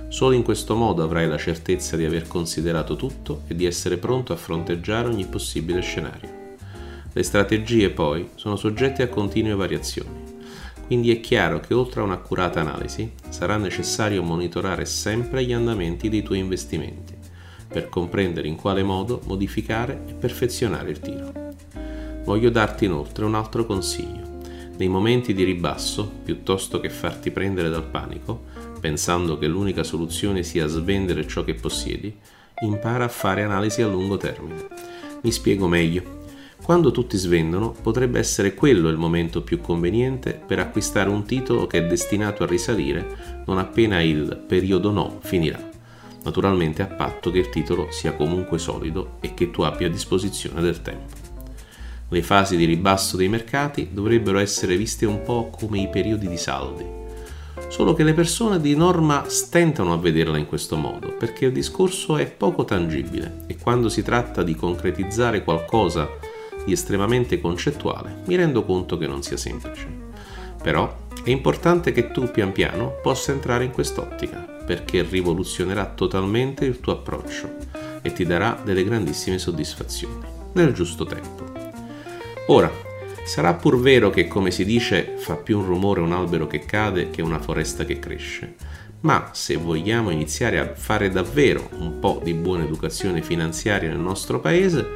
Solo 0.09 0.33
in 0.33 0.43
questo 0.43 0.75
modo 0.75 1.03
avrai 1.03 1.29
la 1.29 1.37
certezza 1.37 1.99
di 1.99 2.07
aver 2.07 2.27
considerato 2.27 2.97
tutto 2.97 3.43
e 3.47 3.55
di 3.55 3.67
essere 3.67 3.99
pronto 3.99 4.33
a 4.33 4.37
fronteggiare 4.37 5.09
ogni 5.09 5.27
possibile 5.27 5.83
scenario. 5.83 6.31
Le 7.13 7.23
strategie 7.23 7.91
poi 7.91 8.31
sono 8.37 8.57
soggette 8.57 9.03
a 9.03 9.09
continue 9.09 9.55
variazioni, 9.55 10.24
quindi 10.87 11.11
è 11.11 11.21
chiaro 11.21 11.61
che 11.61 11.75
oltre 11.75 12.01
a 12.01 12.05
un'accurata 12.05 12.61
analisi 12.61 13.13
sarà 13.29 13.57
necessario 13.57 14.23
monitorare 14.23 14.85
sempre 14.85 15.45
gli 15.45 15.53
andamenti 15.53 16.09
dei 16.09 16.23
tuoi 16.23 16.39
investimenti 16.39 17.15
per 17.75 17.89
comprendere 17.89 18.47
in 18.47 18.55
quale 18.55 18.85
modo 18.85 19.21
modificare 19.25 20.03
e 20.07 20.15
perfezionare 20.15 20.91
il 20.91 21.01
tiro. 21.01 21.33
Voglio 22.25 22.49
darti 22.49 22.85
inoltre 22.85 23.25
un 23.25 23.35
altro 23.35 23.67
consiglio. 23.67 24.33
Nei 24.77 24.87
momenti 24.87 25.35
di 25.35 25.43
ribasso, 25.43 26.09
piuttosto 26.23 26.79
che 26.79 26.89
farti 26.89 27.33
prendere 27.33 27.69
dal 27.69 27.85
panico, 27.85 28.45
pensando 28.81 29.39
che 29.39 29.49
l'unica 29.49 29.83
soluzione 29.83 30.45
sia 30.45 30.67
svendere 30.67 31.27
ciò 31.27 31.43
che 31.43 31.55
possiedi, 31.55 32.17
impara 32.61 33.05
a 33.05 33.09
fare 33.09 33.43
analisi 33.43 33.83
a 33.83 33.89
lungo 33.89 34.17
termine. 34.17 34.67
Mi 35.23 35.33
spiego 35.33 35.67
meglio. 35.67 36.14
Quando 36.65 36.93
tutti 36.93 37.19
svendono, 37.19 37.73
potrebbe 37.73 38.19
essere 38.19 38.55
quello 38.55 38.89
il 38.89 38.97
momento 38.97 39.43
più 39.43 39.61
conveniente 39.61 40.33
per 40.33 40.61
acquistare 40.61 41.11
un 41.11 41.27
titolo 41.27 41.67
che 41.67 41.77
è 41.77 41.87
destinato 41.87 42.43
a 42.43 42.47
risalire 42.47 43.43
non 43.45 43.59
appena 43.59 44.01
il 44.01 44.43
periodo 44.49 44.91
no 44.91 45.19
finirà. 45.21 45.61
Naturalmente 46.23 46.81
a 46.81 46.87
patto 46.87 47.31
che 47.31 47.41
il 47.41 47.51
titolo 47.51 47.89
sia 47.91 48.15
comunque 48.15 48.57
solido 48.57 49.19
e 49.21 49.35
che 49.35 49.51
tu 49.51 49.61
abbia 49.61 49.89
a 49.89 49.91
disposizione 49.91 50.63
del 50.63 50.81
tempo. 50.81 51.15
Le 52.09 52.23
fasi 52.23 52.57
di 52.57 52.65
ribasso 52.65 53.19
dei 53.19 53.29
mercati 53.29 53.91
dovrebbero 53.93 54.39
essere 54.39 54.79
viste 54.79 55.05
un 55.05 55.21
po' 55.21 55.51
come 55.51 55.81
i 55.81 55.91
periodi 55.91 56.29
di 56.29 56.39
saldi 56.39 57.03
solo 57.69 57.95
che 57.95 58.05
le 58.05 58.15
persone 58.15 58.61
di 58.61 58.75
norma 58.75 59.25
stentano 59.27 59.93
a 59.93 59.97
vederla 59.97 60.39
in 60.39 60.47
questo 60.47 60.77
modo, 60.77 61.15
perché 61.17 61.47
il 61.47 61.53
discorso 61.53 62.17
è 62.17 62.27
poco 62.27 62.65
tangibile 62.65 63.43
e 63.47 63.57
quando 63.57 63.89
si 63.89 64.03
tratta 64.03 64.43
di 64.43 64.55
concretizzare 64.55 65.45
qualcosa 65.45 66.09
di 66.65 66.73
estremamente 66.73 67.41
concettuale 67.41 68.23
mi 68.27 68.37
rendo 68.37 68.65
conto 68.65 68.97
che 68.97 69.07
non 69.07 69.23
sia 69.23 69.37
semplice. 69.37 69.87
Però 70.63 70.97
è 71.23 71.31
importante 71.31 71.93
che 71.93 72.11
tu 72.11 72.31
pian 72.31 72.53
piano 72.53 72.99
possa 73.03 73.33
entrare 73.33 73.65
in 73.65 73.71
quest'ottica, 73.71 74.39
perché 74.65 75.03
rivoluzionerà 75.03 75.87
totalmente 75.87 76.65
il 76.65 76.81
tuo 76.81 76.93
approccio 76.93 77.57
e 78.03 78.13
ti 78.13 78.25
darà 78.25 78.61
delle 78.63 78.85
grandissime 78.85 79.39
soddisfazioni, 79.39 80.25
nel 80.53 80.73
giusto 80.73 81.05
tempo. 81.05 81.45
Ora, 82.49 82.71
Sarà 83.25 83.55
pur 83.55 83.81
vero 83.81 84.11
che, 84.11 84.29
come 84.29 84.51
si 84.51 84.67
dice, 84.67 85.15
fa 85.17 85.37
più 85.37 85.59
un 85.59 85.65
rumore 85.65 86.03
un 86.03 86.13
albero 86.13 86.47
che 86.47 86.67
cade 86.67 87.09
che 87.09 87.23
una 87.23 87.39
foresta 87.39 87.87
che 87.87 87.99
cresce, 87.99 88.55
ma 89.01 89.31
se 89.33 89.57
vogliamo 89.57 90.11
iniziare 90.11 90.59
a 90.59 90.75
fare 90.75 91.09
davvero 91.09 91.71
un 91.79 91.99
po' 91.99 92.21
di 92.23 92.35
buona 92.35 92.65
educazione 92.65 93.23
finanziaria 93.23 93.89
nel 93.89 93.99
nostro 93.99 94.41
paese, 94.41 94.87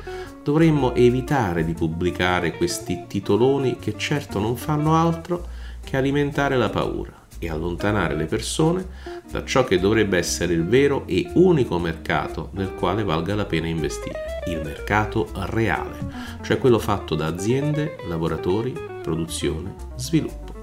dovremmo 0.49 0.95
evitare 0.95 1.63
di 1.63 1.75
pubblicare 1.75 2.57
questi 2.57 3.05
titoloni 3.07 3.77
che 3.79 3.99
certo 3.99 4.39
non 4.39 4.57
fanno 4.57 4.97
altro 4.97 5.47
che 5.85 5.99
alimentare 5.99 6.57
la 6.57 6.71
paura 6.71 7.13
e 7.39 7.51
allontanare 7.51 8.17
le 8.17 8.25
persone 8.25 8.87
da 9.31 9.45
ciò 9.45 9.65
che 9.65 9.79
dovrebbe 9.79 10.17
essere 10.17 10.55
il 10.55 10.65
vero 10.65 11.03
e 11.05 11.29
unico 11.35 11.79
mercato 11.79 12.49
nel 12.53 12.73
quale 12.73 13.05
valga 13.05 13.35
la 13.35 13.45
pena 13.45 13.67
investire, 13.67 14.41
il 14.47 14.63
mercato 14.65 15.29
reale, 15.35 15.99
cioè 16.41 16.57
quello 16.57 16.79
fatto 16.79 17.15
da 17.15 17.27
aziende, 17.27 17.99
lavoratori, 18.09 18.75
produzione, 19.03 19.75
sviluppo. 19.97 20.55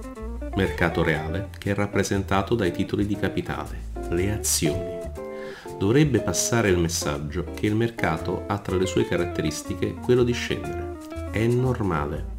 Mercato 0.56 1.04
reale 1.04 1.50
che 1.60 1.70
è 1.70 1.76
rappresentato 1.76 2.56
dai 2.56 2.72
titoli 2.72 3.06
di 3.06 3.16
capitale, 3.16 3.82
le 4.10 4.32
azioni. 4.32 5.05
Dovrebbe 5.78 6.20
passare 6.22 6.70
il 6.70 6.78
messaggio 6.78 7.46
che 7.54 7.66
il 7.66 7.76
mercato 7.76 8.44
ha 8.48 8.58
tra 8.60 8.76
le 8.76 8.86
sue 8.86 9.06
caratteristiche 9.06 9.94
quello 9.94 10.24
di 10.24 10.34
scendere. 10.34 10.98
È 11.32 11.46
normale. 11.48 12.34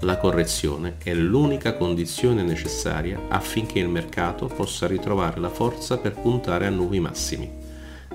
La 0.00 0.16
correzione 0.16 0.96
è 1.02 1.14
l'unica 1.14 1.74
condizione 1.74 2.42
necessaria 2.42 3.20
affinché 3.28 3.78
il 3.78 3.88
mercato 3.88 4.46
possa 4.46 4.86
ritrovare 4.86 5.38
la 5.38 5.50
forza 5.50 5.98
per 5.98 6.14
puntare 6.14 6.66
a 6.66 6.70
nuovi 6.70 6.98
massimi, 6.98 7.48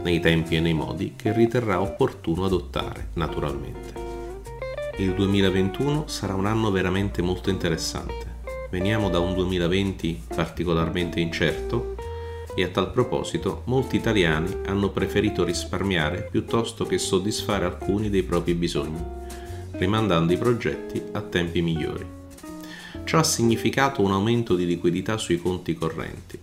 nei 0.03 0.19
tempi 0.19 0.55
e 0.57 0.59
nei 0.59 0.73
modi 0.73 1.13
che 1.15 1.31
riterrà 1.31 1.79
opportuno 1.79 2.45
adottare, 2.45 3.09
naturalmente. 3.13 3.93
Il 4.97 5.13
2021 5.13 6.07
sarà 6.07 6.33
un 6.33 6.47
anno 6.47 6.71
veramente 6.71 7.21
molto 7.21 7.49
interessante. 7.49 8.35
Veniamo 8.69 9.09
da 9.09 9.19
un 9.19 9.33
2020 9.33 10.23
particolarmente 10.35 11.19
incerto 11.19 11.95
e 12.57 12.63
a 12.63 12.69
tal 12.69 12.89
proposito 12.89 13.61
molti 13.65 13.97
italiani 13.97 14.61
hanno 14.65 14.89
preferito 14.89 15.43
risparmiare 15.43 16.27
piuttosto 16.31 16.85
che 16.87 16.97
soddisfare 16.97 17.65
alcuni 17.65 18.09
dei 18.09 18.23
propri 18.23 18.55
bisogni, 18.55 18.99
rimandando 19.73 20.33
i 20.33 20.37
progetti 20.37 20.99
a 21.11 21.21
tempi 21.21 21.61
migliori. 21.61 22.03
Ciò 23.03 23.19
ha 23.19 23.23
significato 23.23 24.01
un 24.01 24.11
aumento 24.11 24.55
di 24.55 24.65
liquidità 24.65 25.17
sui 25.17 25.39
conti 25.39 25.75
correnti. 25.75 26.39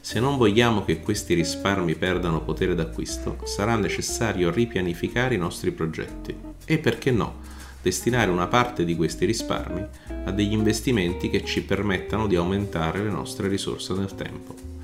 Se 0.00 0.18
non 0.20 0.38
vogliamo 0.38 0.86
che 0.86 1.00
questi 1.00 1.34
risparmi 1.34 1.96
perdano 1.96 2.40
potere 2.40 2.74
d'acquisto, 2.74 3.36
sarà 3.44 3.76
necessario 3.76 4.50
ripianificare 4.50 5.34
i 5.34 5.38
nostri 5.38 5.70
progetti 5.70 6.34
e 6.64 6.78
perché 6.78 7.10
no, 7.10 7.40
destinare 7.82 8.30
una 8.30 8.46
parte 8.46 8.86
di 8.86 8.96
questi 8.96 9.26
risparmi 9.26 9.86
a 10.24 10.30
degli 10.32 10.52
investimenti 10.52 11.28
che 11.28 11.44
ci 11.44 11.62
permettano 11.62 12.26
di 12.26 12.36
aumentare 12.36 13.02
le 13.02 13.10
nostre 13.10 13.48
risorse 13.48 13.92
nel 13.92 14.14
tempo 14.14 14.77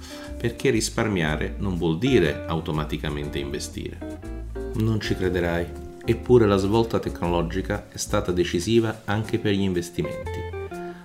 perché 0.44 0.68
risparmiare 0.68 1.54
non 1.56 1.78
vuol 1.78 1.96
dire 1.96 2.44
automaticamente 2.46 3.38
investire. 3.38 4.18
Non 4.74 5.00
ci 5.00 5.16
crederai, 5.16 5.66
eppure 6.04 6.46
la 6.46 6.58
svolta 6.58 6.98
tecnologica 6.98 7.86
è 7.88 7.96
stata 7.96 8.30
decisiva 8.30 9.04
anche 9.06 9.38
per 9.38 9.54
gli 9.54 9.62
investimenti. 9.62 10.38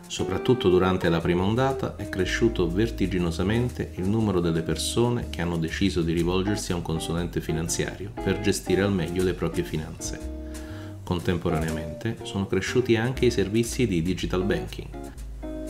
Soprattutto 0.07 0.67
durante 0.67 1.07
la 1.07 1.21
prima 1.21 1.43
ondata 1.43 1.95
è 1.95 2.09
cresciuto 2.09 2.69
vertiginosamente 2.69 3.93
il 3.95 4.09
numero 4.09 4.41
delle 4.41 4.61
persone 4.61 5.27
che 5.29 5.41
hanno 5.41 5.55
deciso 5.55 6.01
di 6.01 6.11
rivolgersi 6.11 6.73
a 6.73 6.75
un 6.75 6.81
consulente 6.81 7.39
finanziario 7.39 8.11
per 8.21 8.41
gestire 8.41 8.81
al 8.81 8.91
meglio 8.91 9.23
le 9.23 9.35
proprie 9.35 9.63
finanze. 9.63 10.19
Contemporaneamente 11.01 12.17
sono 12.23 12.45
cresciuti 12.45 12.97
anche 12.97 13.27
i 13.27 13.31
servizi 13.31 13.87
di 13.87 14.01
digital 14.01 14.43
banking, 14.43 14.87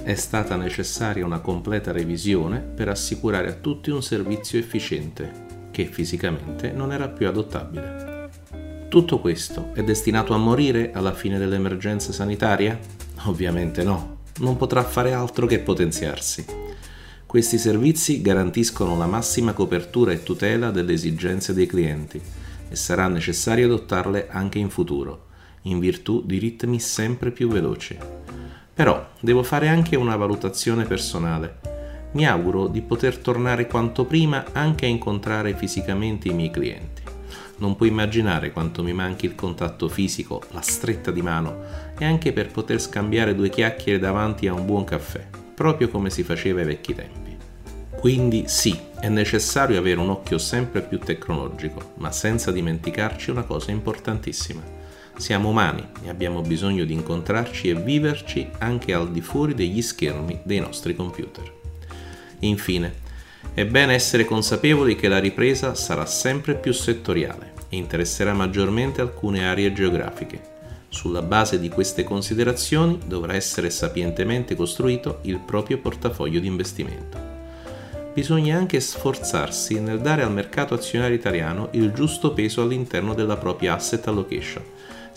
è 0.04 0.16
stata 0.16 0.56
necessaria 0.56 1.26
una 1.26 1.40
completa 1.40 1.92
revisione 1.92 2.60
per 2.60 2.90
assicurare 2.90 3.50
a 3.50 3.54
tutti 3.54 3.90
un 3.90 4.02
servizio 4.02 4.58
efficiente, 4.58 5.68
che 5.72 5.86
fisicamente 5.86 6.72
non 6.72 6.92
era 6.92 7.08
più 7.08 7.28
adottabile. 7.28 8.30
Tutto 8.90 9.20
questo 9.20 9.72
è 9.74 9.84
destinato 9.84 10.34
a 10.34 10.38
morire 10.38 10.92
alla 10.94 11.14
fine 11.14 11.38
dell'emergenza 11.38 12.12
sanitaria? 12.12 12.80
Ovviamente 13.26 13.84
no, 13.84 14.22
non 14.40 14.58
potrà 14.58 14.84
fare 14.84 15.14
altro 15.14 15.46
che 15.46 15.60
potenziarsi. 15.60 16.46
Questi 17.26 17.60
servizi 17.60 18.22
garantiscono 18.22 18.98
la 18.98 19.06
massima 19.06 19.54
copertura 19.54 20.12
e 20.12 20.24
tutela 20.24 20.72
delle 20.72 20.94
esigenze 20.94 21.54
dei 21.54 21.68
clienti 21.68 22.20
e 22.70 22.76
sarà 22.76 23.08
necessario 23.08 23.66
adottarle 23.66 24.28
anche 24.30 24.58
in 24.58 24.72
futuro, 24.72 25.28
in 25.64 25.78
virtù 25.78 26.24
di 26.26 26.40
ritmi 26.40 26.80
sempre 26.80 27.32
più 27.32 27.48
veloci. 27.48 27.98
Però 28.80 29.06
devo 29.20 29.44
fare 29.44 29.68
anche 29.68 29.98
una 29.98 30.16
valutazione 30.16 30.86
personale. 30.86 31.58
Mi 32.12 32.26
auguro 32.26 32.68
di 32.68 32.80
poter 32.82 33.18
tornare 33.18 33.68
quanto 33.68 34.06
prima 34.06 34.46
anche 34.54 34.86
a 34.86 34.88
incontrare 34.88 35.54
fisicamente 35.54 36.30
i 36.30 36.34
miei 36.34 36.50
clienti. 36.50 37.02
Non 37.58 37.76
puoi 37.76 37.90
immaginare 37.90 38.54
quanto 38.54 38.82
mi 38.82 38.94
manchi 38.94 39.26
il 39.26 39.36
contatto 39.36 39.90
fisico, 39.90 40.42
la 40.52 40.62
stretta 40.62 41.12
di 41.12 41.22
mano 41.22 41.62
e 41.98 42.06
anche 42.06 42.32
per 42.32 42.52
poter 42.52 42.80
scambiare 42.80 43.36
due 43.36 43.50
chiacchiere 43.50 44.00
davanti 44.00 44.48
a 44.48 44.54
un 44.54 44.66
buon 44.66 44.86
caffè, 44.86 45.28
proprio 45.54 45.90
come 45.90 46.10
si 46.10 46.24
faceva 46.24 46.62
ai 46.62 46.68
vecchi 46.68 46.96
tempi. 46.96 47.36
Quindi 47.98 48.46
sì, 48.48 48.80
è 48.98 49.10
necessario 49.10 49.78
avere 49.78 50.00
un 50.00 50.10
occhio 50.10 50.38
sempre 50.38 50.82
più 50.84 51.00
tecnologico, 51.00 51.96
ma 51.96 52.14
senza 52.14 52.50
dimenticarci 52.50 53.30
una 53.30 53.44
cosa 53.44 53.72
importantissima 53.72 54.79
siamo 55.20 55.50
umani 55.50 55.86
e 56.06 56.10
abbiamo 56.10 56.40
bisogno 56.42 56.86
di 56.86 56.94
incontrarci 56.94 57.68
e 57.68 57.76
viverci 57.76 58.50
anche 58.60 58.94
al 58.94 59.12
di 59.12 59.20
fuori 59.20 59.54
degli 59.54 59.82
schermi 59.82 60.40
dei 60.44 60.62
nostri 60.62 60.96
computer. 60.96 61.52
Infine, 62.40 63.08
è 63.54 63.66
bene 63.66 63.94
essere 63.94 64.24
consapevoli 64.24 64.96
che 64.96 65.10
la 65.10 65.20
ripresa 65.20 65.76
sarà 65.76 66.06
sempre 66.06 66.56
più 66.56 66.72
settoriale 66.72 67.52
e 67.68 67.76
interesserà 67.76 68.34
maggiormente 68.34 69.02
alcune 69.02 69.46
aree 69.46 69.74
geografiche. 69.74 70.58
Sulla 70.88 71.22
base 71.22 71.60
di 71.60 71.68
queste 71.68 72.06
considerazioni 72.06 72.98
dovrà 73.06 73.36
essere 73.36 73.70
sapientemente 73.70 74.56
costruito 74.56 75.20
il 75.24 75.40
proprio 75.40 75.80
portafoglio 75.80 76.40
di 76.40 76.48
investimento. 76.48 77.28
Bisogna 78.14 78.58
anche 78.58 78.80
sforzarsi 78.80 79.82
nel 79.82 80.00
dare 80.00 80.24
al 80.24 80.32
mercato 80.32 80.74
azionario 80.74 81.16
italiano 81.16 81.68
il 81.72 81.92
giusto 81.92 82.32
peso 82.32 82.62
all'interno 82.62 83.14
della 83.14 83.36
propria 83.36 83.76
asset 83.76 84.08
allocation 84.08 84.64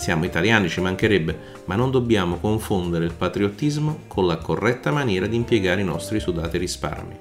siamo 0.03 0.25
italiani, 0.25 0.69
ci 0.69 0.81
mancherebbe, 0.81 1.39
ma 1.67 1.77
non 1.77 1.93
dobbiamo 1.93 2.39
confondere 2.39 3.05
il 3.05 3.13
patriottismo 3.13 4.01
con 4.09 4.27
la 4.27 4.37
corretta 4.37 4.91
maniera 4.91 5.29
di 5.29 5.37
impiegare 5.37 5.81
i 5.81 5.85
nostri 5.85 6.19
sudati 6.19 6.59
risparmi. 6.59 7.17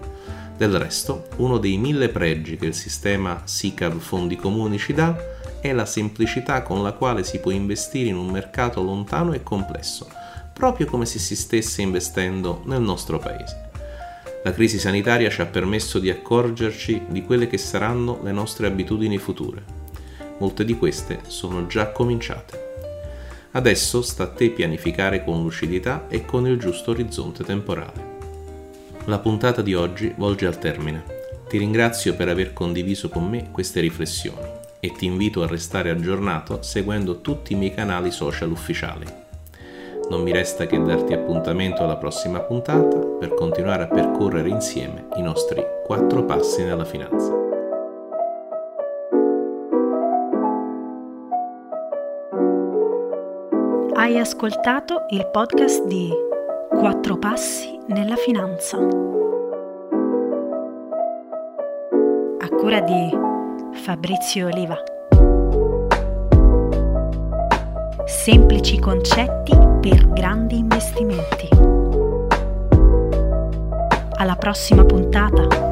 Del 0.58 0.80
resto, 0.80 1.28
uno 1.36 1.60
dei 1.60 1.78
mille 1.78 2.10
pregi 2.10 2.58
che 2.58 2.66
il 2.66 2.74
sistema 2.74 3.44
SICAV 3.44 4.00
Fondi 4.00 4.36
Comuni 4.36 4.80
ci 4.80 4.94
dà 4.94 5.16
è 5.60 5.72
la 5.74 5.86
semplicità 5.86 6.64
con 6.64 6.82
la 6.82 6.94
quale 6.94 7.24
si 7.24 7.40
può 7.40 7.52
investire 7.52 8.10
in 8.10 8.16
un 8.16 8.32
mercato 8.32 8.82
lontano 8.82 9.34
e 9.34 9.44
complesso, 9.44 10.10
proprio 10.52 10.88
come 10.88 11.06
se 11.06 11.20
si 11.20 11.36
stesse 11.36 11.84
investendo 11.84 12.64
nel 12.66 12.82
nostro 12.82 13.20
paese. 13.20 13.70
La 14.44 14.54
crisi 14.54 14.80
sanitaria 14.80 15.30
ci 15.30 15.42
ha 15.42 15.46
permesso 15.46 16.00
di 16.00 16.10
accorgerci 16.10 17.04
di 17.10 17.22
quelle 17.22 17.46
che 17.46 17.60
saranno 17.60 18.22
le 18.24 18.32
nostre 18.32 18.66
abitudini 18.66 19.20
future. 19.20 19.64
Molte 20.40 20.66
di 20.66 20.76
queste 20.76 21.20
sono 21.28 21.68
già 21.68 21.92
cominciate. 21.92 22.71
Adesso 23.54 24.02
sta 24.02 24.24
a 24.24 24.28
te 24.28 24.50
pianificare 24.50 25.26
con 25.26 25.42
lucidità 25.42 26.06
e 26.08 26.24
con 26.24 26.48
il 26.48 26.58
giusto 26.58 26.92
orizzonte 26.92 27.44
temporale. 27.44 28.20
La 29.06 29.20
puntata 29.20 29.62
di 29.62 29.74
oggi 29.74 30.14
volge 30.16 30.46
al 30.46 30.58
termine. 30.58 31.04
Ti 31.50 31.58
ringrazio 31.58 32.16
per 32.16 32.30
aver 32.30 32.54
condiviso 32.54 33.10
con 33.10 33.28
me 33.28 33.50
queste 33.52 33.82
riflessioni 33.82 34.48
e 34.80 34.94
ti 34.94 35.06
invito 35.06 35.44
a 35.44 35.48
restare 35.48 35.90
aggiornato 35.90 36.62
seguendo 36.62 37.20
tutti 37.20 37.52
i 37.52 37.58
miei 37.58 37.74
canali 37.74 38.10
social 38.10 38.52
ufficiali. 38.52 39.06
Non 40.10 40.22
mi 40.22 40.32
resta 40.32 40.66
che 40.66 40.82
darti 40.82 41.12
appuntamento 41.12 41.84
alla 41.84 41.98
prossima 41.98 42.40
puntata 42.40 42.98
per 42.98 43.34
continuare 43.34 43.84
a 43.84 43.88
percorrere 43.88 44.48
insieme 44.48 45.08
i 45.18 45.22
nostri 45.22 45.62
quattro 45.86 46.24
passi 46.24 46.64
nella 46.64 46.86
finanza. 46.86 47.41
Hai 54.02 54.18
ascoltato 54.18 55.06
il 55.10 55.30
podcast 55.30 55.86
di 55.86 56.10
Quattro 56.70 57.20
passi 57.20 57.78
nella 57.90 58.16
finanza. 58.16 58.78
A 62.40 62.50
cura 62.50 62.80
di 62.82 63.16
Fabrizio 63.74 64.48
Oliva. 64.48 64.76
Semplici 68.06 68.80
concetti 68.80 69.56
per 69.80 70.08
grandi 70.08 70.58
investimenti. 70.58 71.48
Alla 74.18 74.36
prossima 74.36 74.84
puntata. 74.84 75.71